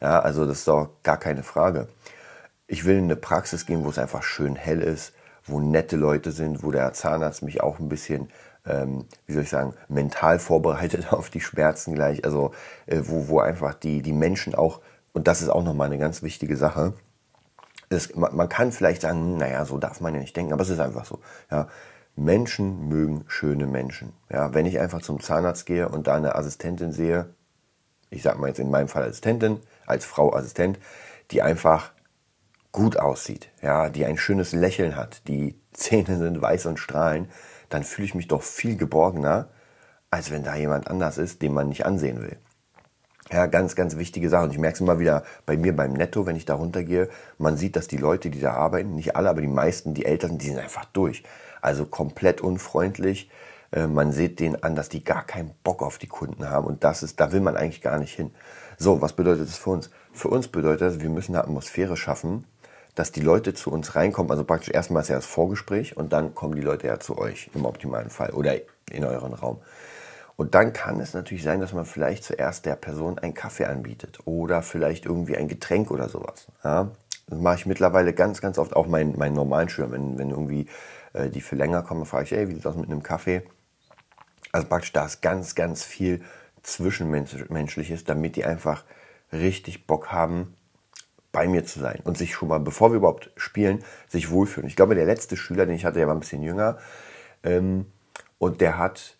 Ja, 0.00 0.20
also 0.20 0.46
das 0.46 0.58
ist 0.58 0.68
doch 0.68 0.90
gar 1.02 1.16
keine 1.16 1.42
Frage. 1.42 1.88
Ich 2.68 2.84
will 2.84 2.96
in 2.96 3.04
eine 3.04 3.16
Praxis 3.16 3.66
gehen, 3.66 3.84
wo 3.84 3.90
es 3.90 3.98
einfach 3.98 4.22
schön 4.22 4.54
hell 4.54 4.80
ist, 4.80 5.14
wo 5.44 5.58
nette 5.58 5.96
Leute 5.96 6.30
sind, 6.30 6.62
wo 6.62 6.70
der 6.70 6.92
Zahnarzt 6.92 7.42
mich 7.42 7.60
auch 7.60 7.80
ein 7.80 7.88
bisschen 7.88 8.28
ähm, 8.66 9.06
wie 9.26 9.32
soll 9.32 9.42
ich 9.42 9.50
sagen, 9.50 9.74
mental 9.88 10.38
vorbereitet 10.38 11.12
auf 11.12 11.28
die 11.28 11.40
Schmerzen 11.40 11.92
gleich. 11.92 12.24
Also 12.24 12.52
äh, 12.86 13.00
wo, 13.02 13.26
wo 13.26 13.40
einfach 13.40 13.74
die, 13.74 14.00
die 14.00 14.12
Menschen 14.12 14.54
auch, 14.54 14.80
und 15.12 15.26
das 15.26 15.42
ist 15.42 15.48
auch 15.48 15.64
nochmal 15.64 15.86
eine 15.86 15.98
ganz 15.98 16.22
wichtige 16.22 16.56
Sache, 16.56 16.94
es, 17.90 18.14
man, 18.14 18.48
kann 18.48 18.72
vielleicht 18.72 19.02
sagen, 19.02 19.18
hm, 19.18 19.36
naja, 19.38 19.64
so 19.64 19.76
darf 19.76 20.00
man 20.00 20.14
ja 20.14 20.20
nicht 20.20 20.36
denken, 20.36 20.52
aber 20.52 20.62
es 20.62 20.70
ist 20.70 20.78
einfach 20.78 21.04
so. 21.04 21.20
Ja. 21.50 21.68
Menschen 22.16 22.88
mögen 22.88 23.24
schöne 23.28 23.66
Menschen. 23.66 24.12
Ja, 24.30 24.54
wenn 24.54 24.66
ich 24.66 24.78
einfach 24.78 25.02
zum 25.02 25.20
Zahnarzt 25.20 25.66
gehe 25.66 25.88
und 25.88 26.06
da 26.06 26.16
eine 26.16 26.34
Assistentin 26.34 26.92
sehe, 26.92 27.34
ich 28.10 28.22
sag 28.22 28.38
mal 28.38 28.48
jetzt 28.48 28.60
in 28.60 28.70
meinem 28.70 28.88
Fall 28.88 29.04
Assistentin, 29.04 29.60
als 29.86 30.04
Frau 30.04 30.34
Assistent, 30.34 30.78
die 31.30 31.42
einfach 31.42 31.92
gut 32.72 32.96
aussieht, 32.96 33.48
ja, 33.62 33.88
die 33.88 34.04
ein 34.04 34.18
schönes 34.18 34.52
Lächeln 34.52 34.96
hat, 34.96 35.26
die 35.28 35.60
Zähne 35.72 36.18
sind 36.18 36.40
weiß 36.40 36.66
und 36.66 36.78
strahlen, 36.78 37.28
dann 37.68 37.84
fühle 37.84 38.06
ich 38.06 38.14
mich 38.14 38.28
doch 38.28 38.42
viel 38.42 38.76
geborgener, 38.76 39.48
als 40.10 40.30
wenn 40.30 40.44
da 40.44 40.54
jemand 40.54 40.88
anders 40.88 41.18
ist, 41.18 41.42
den 41.42 41.54
man 41.54 41.68
nicht 41.68 41.86
ansehen 41.86 42.20
will. 42.20 42.36
Ja, 43.32 43.46
ganz, 43.46 43.76
ganz 43.76 43.96
wichtige 43.96 44.28
Sache. 44.28 44.44
Und 44.44 44.50
ich 44.52 44.58
merke 44.58 44.74
es 44.74 44.80
immer 44.80 44.98
wieder 44.98 45.22
bei 45.46 45.56
mir 45.56 45.74
beim 45.74 45.92
Netto, 45.92 46.26
wenn 46.26 46.34
ich 46.34 46.46
da 46.46 46.54
runtergehe. 46.54 47.08
Man 47.38 47.56
sieht, 47.56 47.76
dass 47.76 47.86
die 47.86 47.96
Leute, 47.96 48.28
die 48.28 48.40
da 48.40 48.54
arbeiten, 48.54 48.96
nicht 48.96 49.14
alle, 49.14 49.30
aber 49.30 49.40
die 49.40 49.46
meisten, 49.46 49.94
die 49.94 50.04
Älteren, 50.04 50.38
die 50.38 50.48
sind 50.48 50.58
einfach 50.58 50.84
durch. 50.86 51.22
Also 51.60 51.86
komplett 51.86 52.40
unfreundlich. 52.40 53.30
Äh, 53.72 53.86
man 53.86 54.10
sieht 54.10 54.40
denen 54.40 54.60
an, 54.62 54.74
dass 54.74 54.88
die 54.88 55.04
gar 55.04 55.24
keinen 55.24 55.52
Bock 55.62 55.82
auf 55.82 55.98
die 55.98 56.08
Kunden 56.08 56.48
haben. 56.48 56.66
Und 56.66 56.82
das 56.82 57.04
ist, 57.04 57.20
da 57.20 57.30
will 57.30 57.40
man 57.40 57.56
eigentlich 57.56 57.82
gar 57.82 57.98
nicht 57.98 58.14
hin. 58.14 58.32
So, 58.78 59.00
was 59.00 59.12
bedeutet 59.12 59.48
das 59.48 59.58
für 59.58 59.70
uns? 59.70 59.90
Für 60.12 60.28
uns 60.28 60.48
bedeutet 60.48 60.80
das, 60.80 61.00
wir 61.00 61.10
müssen 61.10 61.36
eine 61.36 61.44
Atmosphäre 61.44 61.96
schaffen, 61.96 62.44
dass 62.96 63.12
die 63.12 63.20
Leute 63.20 63.54
zu 63.54 63.70
uns 63.70 63.94
reinkommen. 63.94 64.32
Also 64.32 64.42
praktisch 64.42 64.70
erstmal 64.70 65.02
ist 65.02 65.08
ja 65.08 65.16
das 65.16 65.26
Vorgespräch 65.26 65.96
und 65.96 66.12
dann 66.12 66.34
kommen 66.34 66.56
die 66.56 66.62
Leute 66.62 66.88
ja 66.88 66.98
zu 66.98 67.16
euch 67.16 67.50
im 67.54 67.64
optimalen 67.64 68.10
Fall 68.10 68.30
oder 68.30 68.56
in 68.90 69.04
euren 69.04 69.34
Raum. 69.34 69.58
Und 70.40 70.54
dann 70.54 70.72
kann 70.72 70.98
es 71.00 71.12
natürlich 71.12 71.42
sein, 71.42 71.60
dass 71.60 71.74
man 71.74 71.84
vielleicht 71.84 72.24
zuerst 72.24 72.64
der 72.64 72.74
Person 72.74 73.18
einen 73.18 73.34
Kaffee 73.34 73.66
anbietet 73.66 74.20
oder 74.24 74.62
vielleicht 74.62 75.04
irgendwie 75.04 75.36
ein 75.36 75.48
Getränk 75.48 75.90
oder 75.90 76.08
sowas. 76.08 76.46
Ja? 76.64 76.92
Das 77.26 77.38
mache 77.38 77.56
ich 77.56 77.66
mittlerweile 77.66 78.14
ganz, 78.14 78.40
ganz 78.40 78.56
oft, 78.56 78.74
auch 78.74 78.86
meinen, 78.86 79.18
meinen 79.18 79.34
normalen 79.34 79.68
Schülern, 79.68 79.92
wenn, 79.92 80.18
wenn 80.18 80.30
irgendwie 80.30 80.64
äh, 81.12 81.28
die 81.28 81.42
für 81.42 81.56
länger 81.56 81.82
kommen, 81.82 82.06
frage 82.06 82.24
ich, 82.24 82.32
ey, 82.32 82.48
wie 82.48 82.54
sieht 82.54 82.64
das 82.64 82.74
mit 82.76 82.86
einem 82.86 83.02
Kaffee? 83.02 83.42
Also 84.50 84.66
praktisch 84.66 84.94
da 84.94 85.04
ist 85.04 85.20
ganz, 85.20 85.54
ganz 85.54 85.84
viel 85.84 86.22
Zwischenmenschliches, 86.62 88.04
damit 88.04 88.36
die 88.36 88.46
einfach 88.46 88.84
richtig 89.34 89.86
Bock 89.86 90.10
haben, 90.10 90.54
bei 91.32 91.48
mir 91.48 91.66
zu 91.66 91.80
sein 91.80 92.00
und 92.04 92.16
sich 92.16 92.32
schon 92.32 92.48
mal, 92.48 92.60
bevor 92.60 92.92
wir 92.92 92.96
überhaupt 92.96 93.30
spielen, 93.36 93.84
sich 94.08 94.30
wohlfühlen. 94.30 94.68
Ich 94.68 94.76
glaube, 94.76 94.94
der 94.94 95.04
letzte 95.04 95.36
Schüler, 95.36 95.66
den 95.66 95.74
ich 95.74 95.84
hatte, 95.84 95.98
der 95.98 96.06
war 96.06 96.14
ein 96.14 96.20
bisschen 96.20 96.42
jünger 96.42 96.78
ähm, 97.42 97.92
und 98.38 98.62
der 98.62 98.78
hat, 98.78 99.18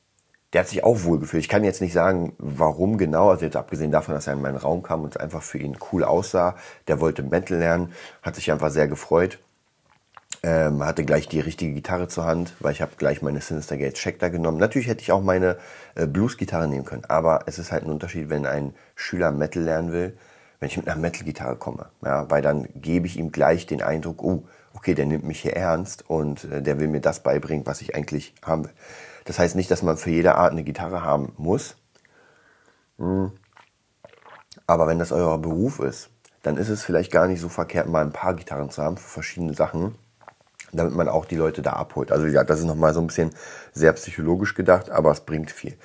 der 0.53 0.63
hat 0.63 0.69
sich 0.69 0.83
auch 0.83 1.05
wohlgefühlt. 1.05 1.43
Ich 1.43 1.49
kann 1.49 1.65
jetzt 1.65 1.81
nicht 1.81 1.93
sagen, 1.93 2.33
warum 2.39 2.99
genau, 2.99 3.31
also 3.31 3.45
jetzt 3.45 3.57
abgesehen 3.57 3.93
davon, 3.93 4.15
dass 4.15 4.27
er 4.27 4.33
in 4.33 4.43
meinen 4.43 4.57
Raum 4.57 4.83
kam 4.83 5.03
und 5.03 5.15
es 5.15 5.21
einfach 5.21 5.43
für 5.43 5.59
ihn 5.59 5.77
cool 5.93 6.03
aussah. 6.03 6.57
Der 6.89 7.01
wollte 7.01 7.23
Metal 7.23 7.57
lernen, 7.57 7.93
hat 8.23 8.35
sich 8.35 8.51
einfach 8.51 8.71
sehr 8.71 8.89
gefreut. 8.89 9.39
Ähm, 10.43 10.85
hatte 10.85 11.05
gleich 11.05 11.29
die 11.29 11.41
richtige 11.41 11.75
Gitarre 11.75 12.09
zur 12.09 12.25
Hand, 12.25 12.55
weil 12.61 12.73
ich 12.73 12.81
habe 12.81 12.93
gleich 12.97 13.21
meine 13.21 13.41
Sinister 13.43 13.77
Gates 13.77 13.99
Schecter 13.99 14.31
genommen. 14.31 14.57
Natürlich 14.57 14.89
hätte 14.89 15.03
ich 15.03 15.13
auch 15.13 15.23
meine 15.23 15.59
äh, 15.95 16.07
Blues-Gitarre 16.07 16.67
nehmen 16.67 16.87
können, 16.87 17.05
aber 17.09 17.43
es 17.47 17.59
ist 17.59 17.73
halt 17.73 17.85
ein 17.85 17.91
Unterschied, 17.91 18.31
wenn 18.31 18.47
ein 18.47 18.75
Schüler 18.95 19.33
Metal 19.33 19.63
lernen 19.63 19.93
will, 19.93 20.17
wenn 20.59 20.69
ich 20.69 20.79
mit 20.79 20.89
einer 20.89 20.99
Metal-Gitarre 20.99 21.57
komme. 21.57 21.91
Ja, 22.03 22.31
weil 22.31 22.41
dann 22.41 22.69
gebe 22.75 23.07
ich 23.07 23.19
ihm 23.19 23.33
gleich 23.33 23.67
den 23.67 23.83
Eindruck, 23.83 24.23
oh, 24.23 24.45
okay, 24.73 24.95
der 24.95 25.05
nimmt 25.05 25.25
mich 25.25 25.41
hier 25.41 25.57
ernst 25.57 26.09
und 26.09 26.45
äh, 26.45 26.63
der 26.63 26.81
will 26.81 26.89
mir 26.89 27.01
das 27.01 27.21
beibringen, 27.21 27.67
was 27.67 27.83
ich 27.83 27.95
eigentlich 27.95 28.33
haben 28.43 28.65
will. 28.65 28.73
Das 29.31 29.39
heißt 29.39 29.55
nicht, 29.55 29.71
dass 29.71 29.85
man 29.85 29.97
für 29.97 30.11
jede 30.11 30.35
Art 30.35 30.51
eine 30.51 30.65
Gitarre 30.65 31.05
haben 31.05 31.33
muss. 31.37 31.77
Hm. 32.99 33.31
Aber 34.67 34.89
wenn 34.89 34.99
das 34.99 35.13
euer 35.13 35.39
Beruf 35.39 35.79
ist, 35.79 36.11
dann 36.43 36.57
ist 36.57 36.69
es 36.69 36.83
vielleicht 36.83 37.13
gar 37.13 37.29
nicht 37.29 37.41
so 37.41 37.49
verkehrt, 37.49 37.87
mal 37.87 38.05
ein 38.05 38.11
paar 38.11 38.35
Gitarren 38.35 38.71
zu 38.71 38.83
haben 38.83 38.97
für 38.97 39.09
verschiedene 39.09 39.55
Sachen 39.55 39.95
damit 40.73 40.95
man 40.95 41.09
auch 41.09 41.25
die 41.25 41.37
Leute 41.37 41.63
da 41.63 41.73
abholt. 41.73 42.13
Also 42.13 42.25
wie 42.25 42.31
gesagt, 42.31 42.49
das 42.49 42.61
ist 42.61 42.65
nochmal 42.65 42.95
so 42.95 43.01
ein 43.01 43.09
bisschen 43.09 43.31
sehr 43.73 43.93
psychologisch 43.93 44.55
gedacht, 44.55 44.89
aber 44.89 45.11
es 45.11 45.21
bringt 45.21 45.51
viel. 45.51 45.77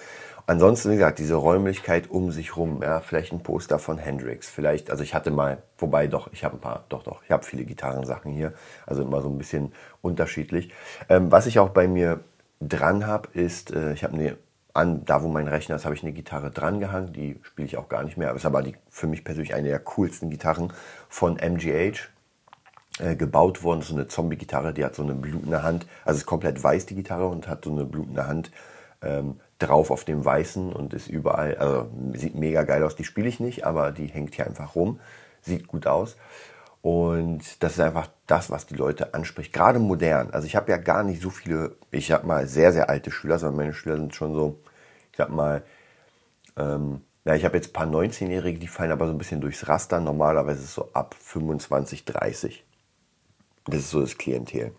Ansonsten, 0.46 0.92
wie 0.92 0.96
gesagt, 0.96 1.18
diese 1.18 1.34
Räumlichkeit 1.34 2.12
um 2.12 2.32
sich 2.32 2.56
rum, 2.56 2.82
ja, 2.84 3.00
vielleicht 3.00 3.32
ein 3.32 3.42
Poster 3.42 3.80
von 3.80 3.98
Hendrix, 3.98 4.48
vielleicht, 4.48 4.92
also 4.92 5.04
ich 5.04 5.16
hatte 5.16 5.32
mal, 5.32 5.64
wobei 5.80 6.06
doch, 6.06 6.32
ich 6.34 6.44
habe 6.44 6.58
ein 6.58 6.62
paar, 6.62 6.86
doch, 6.90 7.02
doch, 7.02 7.24
ich 7.24 7.32
habe 7.32 7.44
viele 7.44 7.66
Gitarrensachen 7.66 8.32
hier, 8.32 8.54
also 8.86 9.02
immer 9.02 9.22
so 9.22 9.30
ein 9.30 9.40
bisschen 9.40 9.72
unterschiedlich. 10.04 10.72
Ähm, 11.10 11.32
was 11.32 11.48
ich 11.48 11.58
auch 11.58 11.70
bei 11.70 11.88
mir 11.88 12.20
dran 12.68 13.08
habe, 13.08 13.30
ist, 13.34 13.72
äh, 13.72 13.94
ich 13.94 14.04
habe 14.04 14.14
eine, 14.14 14.38
an, 14.74 15.06
da 15.06 15.24
wo 15.24 15.28
mein 15.28 15.48
Rechner 15.48 15.76
ist, 15.76 15.86
habe 15.86 15.96
ich 15.96 16.04
eine 16.04 16.12
Gitarre 16.12 16.52
dran 16.52 16.80
gehangen, 16.80 17.14
die 17.14 17.40
spiele 17.44 17.68
ich 17.68 17.78
auch 17.78 17.90
gar 17.90 18.04
nicht 18.04 18.18
mehr, 18.18 18.30
aber 18.30 18.38
ist 18.38 18.46
aber 18.46 18.62
die, 18.62 18.76
für 18.90 19.08
mich 19.08 19.24
persönlich 19.24 19.54
eine 19.54 19.70
der 19.70 19.80
coolsten 19.80 20.30
Gitarren 20.30 20.74
von 21.08 21.38
MGH, 21.38 22.10
äh, 23.00 23.16
gebaut 23.16 23.64
worden. 23.64 23.82
So 23.82 23.94
eine 23.94 24.08
Zombie-Gitarre, 24.08 24.74
die 24.74 24.86
hat 24.86 24.96
so 24.96 25.04
eine 25.04 25.16
blutende 25.16 25.64
Hand. 25.64 25.86
Also 26.06 26.20
ist 26.20 26.26
komplett 26.26 26.64
weiß 26.64 26.86
die 26.86 26.96
Gitarre 26.96 27.28
und 27.28 27.48
hat 27.48 27.66
so 27.66 27.72
eine 27.72 27.84
blutende 27.84 28.26
Hand 28.26 28.52
ähm, 29.02 29.40
drauf 29.60 29.92
auf 29.92 30.06
dem 30.06 30.24
Weißen 30.24 30.72
und 30.72 30.94
ist 30.94 31.08
überall, 31.08 31.56
also 31.56 31.90
sieht 32.14 32.36
mega 32.36 32.64
geil 32.64 32.84
aus. 32.84 32.96
Die 32.96 33.04
spiele 33.04 33.28
ich 33.28 33.42
nicht, 33.42 33.66
aber 33.66 33.92
die 33.92 34.08
hängt 34.08 34.36
hier 34.36 34.48
einfach 34.48 34.76
rum. 34.76 35.00
Sieht 35.42 35.68
gut 35.68 35.88
aus. 35.88 36.16
Und 36.86 37.64
das 37.64 37.74
ist 37.74 37.80
einfach 37.80 38.10
das, 38.28 38.52
was 38.52 38.68
die 38.68 38.76
Leute 38.76 39.16
anspricht. 39.16 39.52
Gerade 39.52 39.80
modern. 39.80 40.30
Also 40.30 40.46
ich 40.46 40.56
habe 40.56 40.70
ja 40.70 40.78
gar 40.78 41.02
nicht 41.02 41.20
so 41.20 41.32
viele, 41.32 41.76
ich 41.90 42.12
habe 42.12 42.28
mal 42.28 42.46
sehr, 42.46 42.72
sehr 42.74 42.92
alte 42.92 43.10
Schüler, 43.10 43.40
sondern 43.40 43.58
meine 43.58 43.74
Schüler 43.74 43.98
sind 43.98 44.14
schon 44.14 44.36
so, 44.36 44.60
ich 45.12 45.18
sag 45.18 45.32
mal, 45.32 45.64
ähm, 46.56 47.02
ja, 47.24 47.34
ich 47.34 47.44
habe 47.44 47.58
jetzt 47.58 47.70
ein 47.70 47.74
paar 47.74 47.88
19-Jährige, 47.88 48.60
die 48.60 48.68
fallen 48.68 48.92
aber 48.92 49.08
so 49.08 49.14
ein 49.14 49.18
bisschen 49.18 49.42
durchs 49.42 49.68
Raster. 49.68 50.00
Normalerweise 50.00 50.60
ist 50.60 50.66
es 50.66 50.74
so 50.76 50.92
ab 50.94 51.16
25, 51.20 52.06
30. 52.06 52.64
Das 53.66 53.80
ist 53.80 53.90
so 53.90 54.02
das 54.02 54.20
Klientel. 54.20 54.72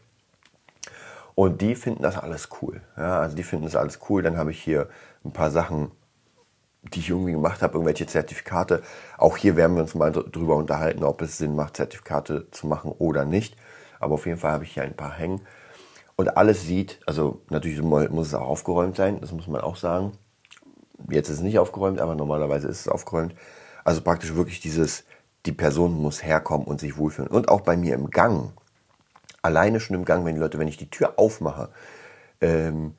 Und 1.35 1.61
die 1.61 1.75
finden 1.75 2.05
das 2.05 2.17
alles 2.17 2.51
cool. 2.63 2.83
Ja, 2.97 3.19
also 3.19 3.35
die 3.35 3.43
finden 3.43 3.65
das 3.65 3.75
alles 3.75 3.99
cool. 4.09 4.23
Dann 4.23 4.37
habe 4.37 4.53
ich 4.53 4.63
hier 4.63 4.89
ein 5.25 5.33
paar 5.33 5.51
Sachen, 5.51 5.91
die 6.93 7.01
ich 7.01 7.11
irgendwie 7.11 7.33
gemacht 7.33 7.63
habe, 7.63 7.75
irgendwelche 7.75 8.07
Zertifikate. 8.07 8.83
Auch 9.19 9.37
hier 9.37 9.57
werden 9.57 9.77
wir 9.77 9.83
uns 9.83 9.95
mal 9.95 10.13
drüber 10.13 10.57
unterhalten, 10.57 11.05
ob 11.05 11.23
es 11.23 11.39
Sinn 11.39 11.55
macht, 11.57 11.77
Zertifikate 11.77 12.51
zu 12.51 12.67
machen 12.67 12.93
oder 12.93 13.25
nicht. 13.25 13.57
Aber 14.01 14.15
auf 14.15 14.27
jeden 14.27 14.39
Fall 14.39 14.53
habe 14.53 14.65
ich 14.65 14.75
hier 14.75 14.83
ein 14.83 14.97
paar 14.97 15.13
hängen. 15.13 15.41
Und 16.17 16.37
alles 16.37 16.63
sieht, 16.63 17.01
also 17.07 17.43
natürlich 17.51 17.83
muss 17.83 18.29
es 18.29 18.35
auch 18.35 18.49
aufgeräumt 18.49 18.97
sein, 18.97 19.21
das 19.21 19.33
muss 19.33 19.47
man 19.47 19.61
auch 19.61 19.77
sagen. 19.77 20.13
Jetzt 21.11 21.29
ist 21.29 21.37
es 21.37 21.43
nicht 21.43 21.59
aufgeräumt, 21.59 22.01
aber 22.01 22.15
normalerweise 22.15 22.69
ist 22.69 22.81
es 22.81 22.89
aufgeräumt. 22.89 23.35
Also 23.85 24.01
praktisch 24.01 24.35
wirklich 24.35 24.61
dieses, 24.61 25.05
die 25.45 25.53
Person 25.53 26.01
muss 26.01 26.25
herkommen 26.25 26.67
und 26.67 26.81
sich 26.81 26.97
wohlfühlen. 26.97 27.31
Und 27.31 27.49
auch 27.49 27.61
bei 27.61 27.77
mir 27.77 27.95
im 27.95 28.11
Gang 28.11 28.53
alleine 29.47 29.81
schon 29.81 29.97
im 29.97 30.05
Gang, 30.05 30.25
wenn 30.25 30.35
die 30.35 30.41
Leute, 30.41 30.59
wenn 30.59 30.69
ich 30.69 30.77
die 30.77 30.91
Tür 30.91 31.15
aufmache, 31.17 31.71
ähm, 32.41 32.95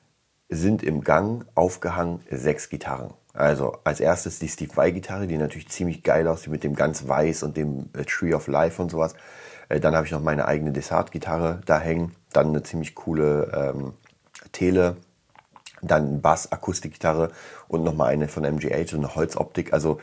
sind 0.50 0.82
im 0.82 1.04
Gang 1.04 1.46
aufgehangen 1.56 2.22
sechs 2.32 2.70
Gitarren. 2.70 3.14
Also 3.38 3.78
als 3.84 4.00
erstes 4.00 4.40
die 4.40 4.48
Steve 4.48 4.76
Vai 4.76 4.92
Gitarre, 4.92 5.28
die 5.28 5.38
natürlich 5.38 5.70
ziemlich 5.70 6.02
geil 6.02 6.28
aussieht 6.28 6.52
mit 6.52 6.64
dem 6.64 6.76
ganz 6.76 7.08
weiß 7.08 7.44
und 7.44 7.56
dem 7.56 7.90
äh, 7.94 8.04
Tree 8.04 8.34
of 8.34 8.48
Life 8.48 8.82
und 8.82 8.90
sowas. 8.90 9.14
Äh, 9.70 9.80
dann 9.80 9.96
habe 9.96 10.06
ich 10.08 10.12
noch 10.12 10.22
meine 10.22 10.48
eigene 10.48 10.72
Desart 10.72 11.12
Gitarre 11.12 11.62
da 11.66 11.80
hängen. 11.80 12.16
Dann 12.34 12.48
eine 12.48 12.64
ziemlich 12.64 12.96
coole 12.96 13.74
ähm, 13.76 13.94
Tele. 14.52 14.98
Dann 15.84 16.22
Bass 16.22 16.52
Akustik 16.52 16.94
Gitarre 16.94 17.32
und 17.68 17.84
nochmal 17.84 18.12
eine 18.12 18.28
von 18.28 18.44
MGH, 18.44 18.88
so 18.88 18.98
eine 18.98 19.14
Holzoptik. 19.14 19.72
Also 19.72 20.00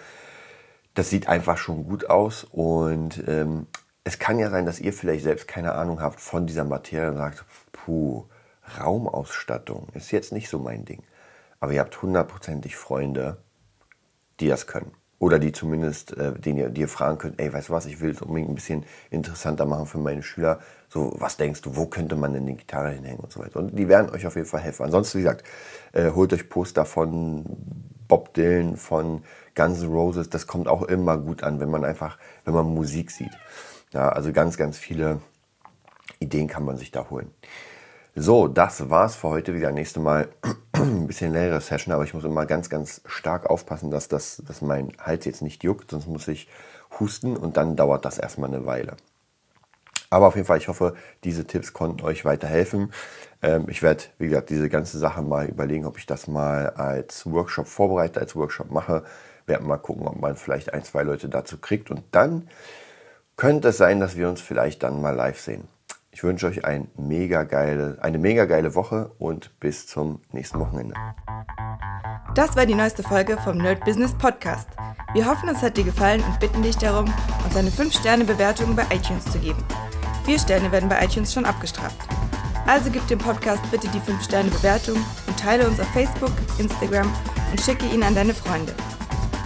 das 0.94 1.10
sieht 1.10 1.28
einfach 1.28 1.58
schon 1.58 1.84
gut 1.88 2.08
aus 2.08 2.46
und 2.52 3.24
ähm, 3.26 3.66
es 4.04 4.20
kann 4.20 4.38
ja 4.38 4.50
sein, 4.50 4.64
dass 4.64 4.78
ihr 4.78 4.92
vielleicht 4.92 5.24
selbst 5.24 5.48
keine 5.48 5.72
Ahnung 5.72 6.00
habt 6.00 6.20
von 6.20 6.46
dieser 6.46 6.62
Materie 6.62 7.10
und 7.10 7.16
sagt, 7.16 7.44
puh, 7.72 8.26
Raumausstattung 8.78 9.88
ist 9.94 10.12
jetzt 10.12 10.30
nicht 10.30 10.48
so 10.48 10.60
mein 10.60 10.84
Ding. 10.84 11.02
Aber 11.64 11.72
ihr 11.72 11.80
habt 11.80 12.02
hundertprozentig 12.02 12.76
Freunde, 12.76 13.38
die 14.38 14.48
das 14.48 14.66
können. 14.66 14.92
Oder 15.18 15.38
die 15.38 15.50
zumindest, 15.50 16.14
äh, 16.14 16.38
den 16.38 16.58
ihr, 16.58 16.68
die 16.68 16.82
ihr 16.82 16.88
fragen 16.88 17.16
könnt, 17.16 17.40
ey, 17.40 17.50
weißt 17.50 17.70
du 17.70 17.72
was, 17.72 17.86
ich 17.86 18.02
will 18.02 18.10
es 18.10 18.20
unbedingt 18.20 18.50
ein 18.50 18.54
bisschen 18.54 18.84
interessanter 19.08 19.64
machen 19.64 19.86
für 19.86 19.96
meine 19.96 20.22
Schüler. 20.22 20.60
So, 20.90 21.14
was 21.16 21.38
denkst 21.38 21.62
du, 21.62 21.74
wo 21.74 21.86
könnte 21.86 22.16
man 22.16 22.34
denn 22.34 22.44
die 22.44 22.58
Gitarre 22.58 22.90
hinhängen 22.90 23.20
und 23.20 23.32
so 23.32 23.40
weiter. 23.40 23.60
Und 23.60 23.78
die 23.78 23.88
werden 23.88 24.10
euch 24.10 24.26
auf 24.26 24.36
jeden 24.36 24.46
Fall 24.46 24.60
helfen. 24.60 24.84
Ansonsten, 24.84 25.16
wie 25.16 25.22
gesagt, 25.22 25.46
äh, 25.92 26.10
holt 26.10 26.34
euch 26.34 26.50
Poster 26.50 26.84
von 26.84 27.46
Bob 28.08 28.34
Dylan, 28.34 28.76
von 28.76 29.22
Guns 29.54 29.80
N' 29.80 29.88
Roses. 29.88 30.28
Das 30.28 30.46
kommt 30.46 30.68
auch 30.68 30.82
immer 30.82 31.16
gut 31.16 31.42
an, 31.42 31.60
wenn 31.60 31.70
man 31.70 31.86
einfach, 31.86 32.18
wenn 32.44 32.52
man 32.52 32.66
Musik 32.66 33.10
sieht. 33.10 33.32
Ja, 33.94 34.10
also 34.10 34.34
ganz, 34.34 34.58
ganz 34.58 34.76
viele 34.76 35.22
Ideen 36.18 36.46
kann 36.46 36.66
man 36.66 36.76
sich 36.76 36.90
da 36.90 37.08
holen. 37.08 37.30
So, 38.14 38.48
das 38.48 38.90
war's 38.90 39.16
für 39.16 39.28
heute. 39.30 39.54
Wieder 39.54 39.72
nächste 39.72 40.00
Mal 40.00 40.28
ein 40.74 41.06
bisschen 41.06 41.32
längere 41.32 41.60
Session, 41.60 41.94
aber 41.94 42.04
ich 42.04 42.14
muss 42.14 42.24
immer 42.24 42.46
ganz, 42.46 42.68
ganz 42.68 43.00
stark 43.06 43.46
aufpassen, 43.46 43.90
dass, 43.90 44.08
das, 44.08 44.42
dass 44.46 44.62
mein 44.62 44.92
Hals 44.98 45.24
jetzt 45.24 45.42
nicht 45.42 45.62
juckt, 45.64 45.90
sonst 45.90 46.06
muss 46.06 46.28
ich 46.28 46.48
husten 46.98 47.36
und 47.36 47.56
dann 47.56 47.76
dauert 47.76 48.04
das 48.04 48.18
erstmal 48.18 48.52
eine 48.52 48.66
Weile. 48.66 48.96
Aber 50.10 50.28
auf 50.28 50.36
jeden 50.36 50.46
Fall, 50.46 50.58
ich 50.58 50.68
hoffe, 50.68 50.94
diese 51.24 51.44
Tipps 51.44 51.72
konnten 51.72 52.04
euch 52.04 52.24
weiterhelfen. 52.24 52.92
Ähm, 53.42 53.66
ich 53.68 53.82
werde, 53.82 54.04
wie 54.18 54.28
gesagt, 54.28 54.50
diese 54.50 54.68
ganze 54.68 54.98
Sache 54.98 55.22
mal 55.22 55.46
überlegen, 55.46 55.86
ob 55.86 55.98
ich 55.98 56.06
das 56.06 56.28
mal 56.28 56.70
als 56.70 57.26
Workshop 57.26 57.66
vorbereite, 57.66 58.20
als 58.20 58.36
Workshop 58.36 58.70
mache. 58.70 59.02
Werden 59.46 59.66
mal 59.66 59.78
gucken, 59.78 60.06
ob 60.06 60.20
man 60.20 60.36
vielleicht 60.36 60.72
ein, 60.72 60.84
zwei 60.84 61.02
Leute 61.02 61.28
dazu 61.28 61.58
kriegt. 61.58 61.90
Und 61.90 62.04
dann 62.12 62.48
könnte 63.36 63.68
es 63.68 63.76
sein, 63.76 63.98
dass 63.98 64.16
wir 64.16 64.28
uns 64.28 64.40
vielleicht 64.40 64.84
dann 64.84 65.02
mal 65.02 65.14
live 65.14 65.40
sehen. 65.40 65.66
Ich 66.14 66.22
wünsche 66.22 66.46
euch 66.46 66.64
ein 66.64 66.86
mega 66.96 67.42
geile, 67.42 67.98
eine 68.00 68.18
mega 68.18 68.44
geile 68.44 68.76
Woche 68.76 69.10
und 69.18 69.58
bis 69.58 69.88
zum 69.88 70.20
nächsten 70.30 70.60
Wochenende. 70.60 70.94
Das 72.36 72.54
war 72.54 72.66
die 72.66 72.76
neueste 72.76 73.02
Folge 73.02 73.36
vom 73.38 73.58
Nerd 73.58 73.84
Business 73.84 74.12
Podcast. 74.12 74.68
Wir 75.12 75.28
hoffen, 75.28 75.48
es 75.48 75.60
hat 75.60 75.76
dir 75.76 75.82
gefallen 75.82 76.22
und 76.22 76.38
bitten 76.38 76.62
dich 76.62 76.78
darum, 76.78 77.12
uns 77.44 77.56
eine 77.56 77.68
5-Sterne-Bewertung 77.68 78.76
bei 78.76 78.84
iTunes 78.94 79.24
zu 79.24 79.40
geben. 79.40 79.58
Vier 80.24 80.38
Sterne 80.38 80.70
werden 80.70 80.88
bei 80.88 81.04
iTunes 81.04 81.34
schon 81.34 81.44
abgestraft. 81.44 81.98
Also 82.64 82.90
gib 82.90 83.04
dem 83.08 83.18
Podcast 83.18 83.68
bitte 83.72 83.88
die 83.88 84.00
5-Sterne-Bewertung 84.00 84.96
und 85.26 85.36
teile 85.36 85.66
uns 85.66 85.80
auf 85.80 85.88
Facebook, 85.88 86.32
Instagram 86.58 87.12
und 87.50 87.60
schicke 87.60 87.86
ihn 87.86 88.04
an 88.04 88.14
deine 88.14 88.34
Freunde. 88.34 88.72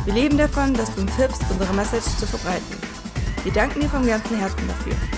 Wir 0.04 0.12
leben 0.12 0.37
davon, 0.37 0.74
dass 0.74 0.94
du 0.94 1.00
uns 1.00 1.16
hilfst, 1.16 1.42
unsere 1.50 1.72
Message 1.72 2.04
zu 2.18 2.26
verbreiten. 2.26 2.76
Wir 3.42 3.52
danken 3.54 3.81
dir 3.81 3.88
vom 3.88 4.07
ganzen 4.07 4.38
Herzen 4.38 4.68
dafür. 4.68 5.17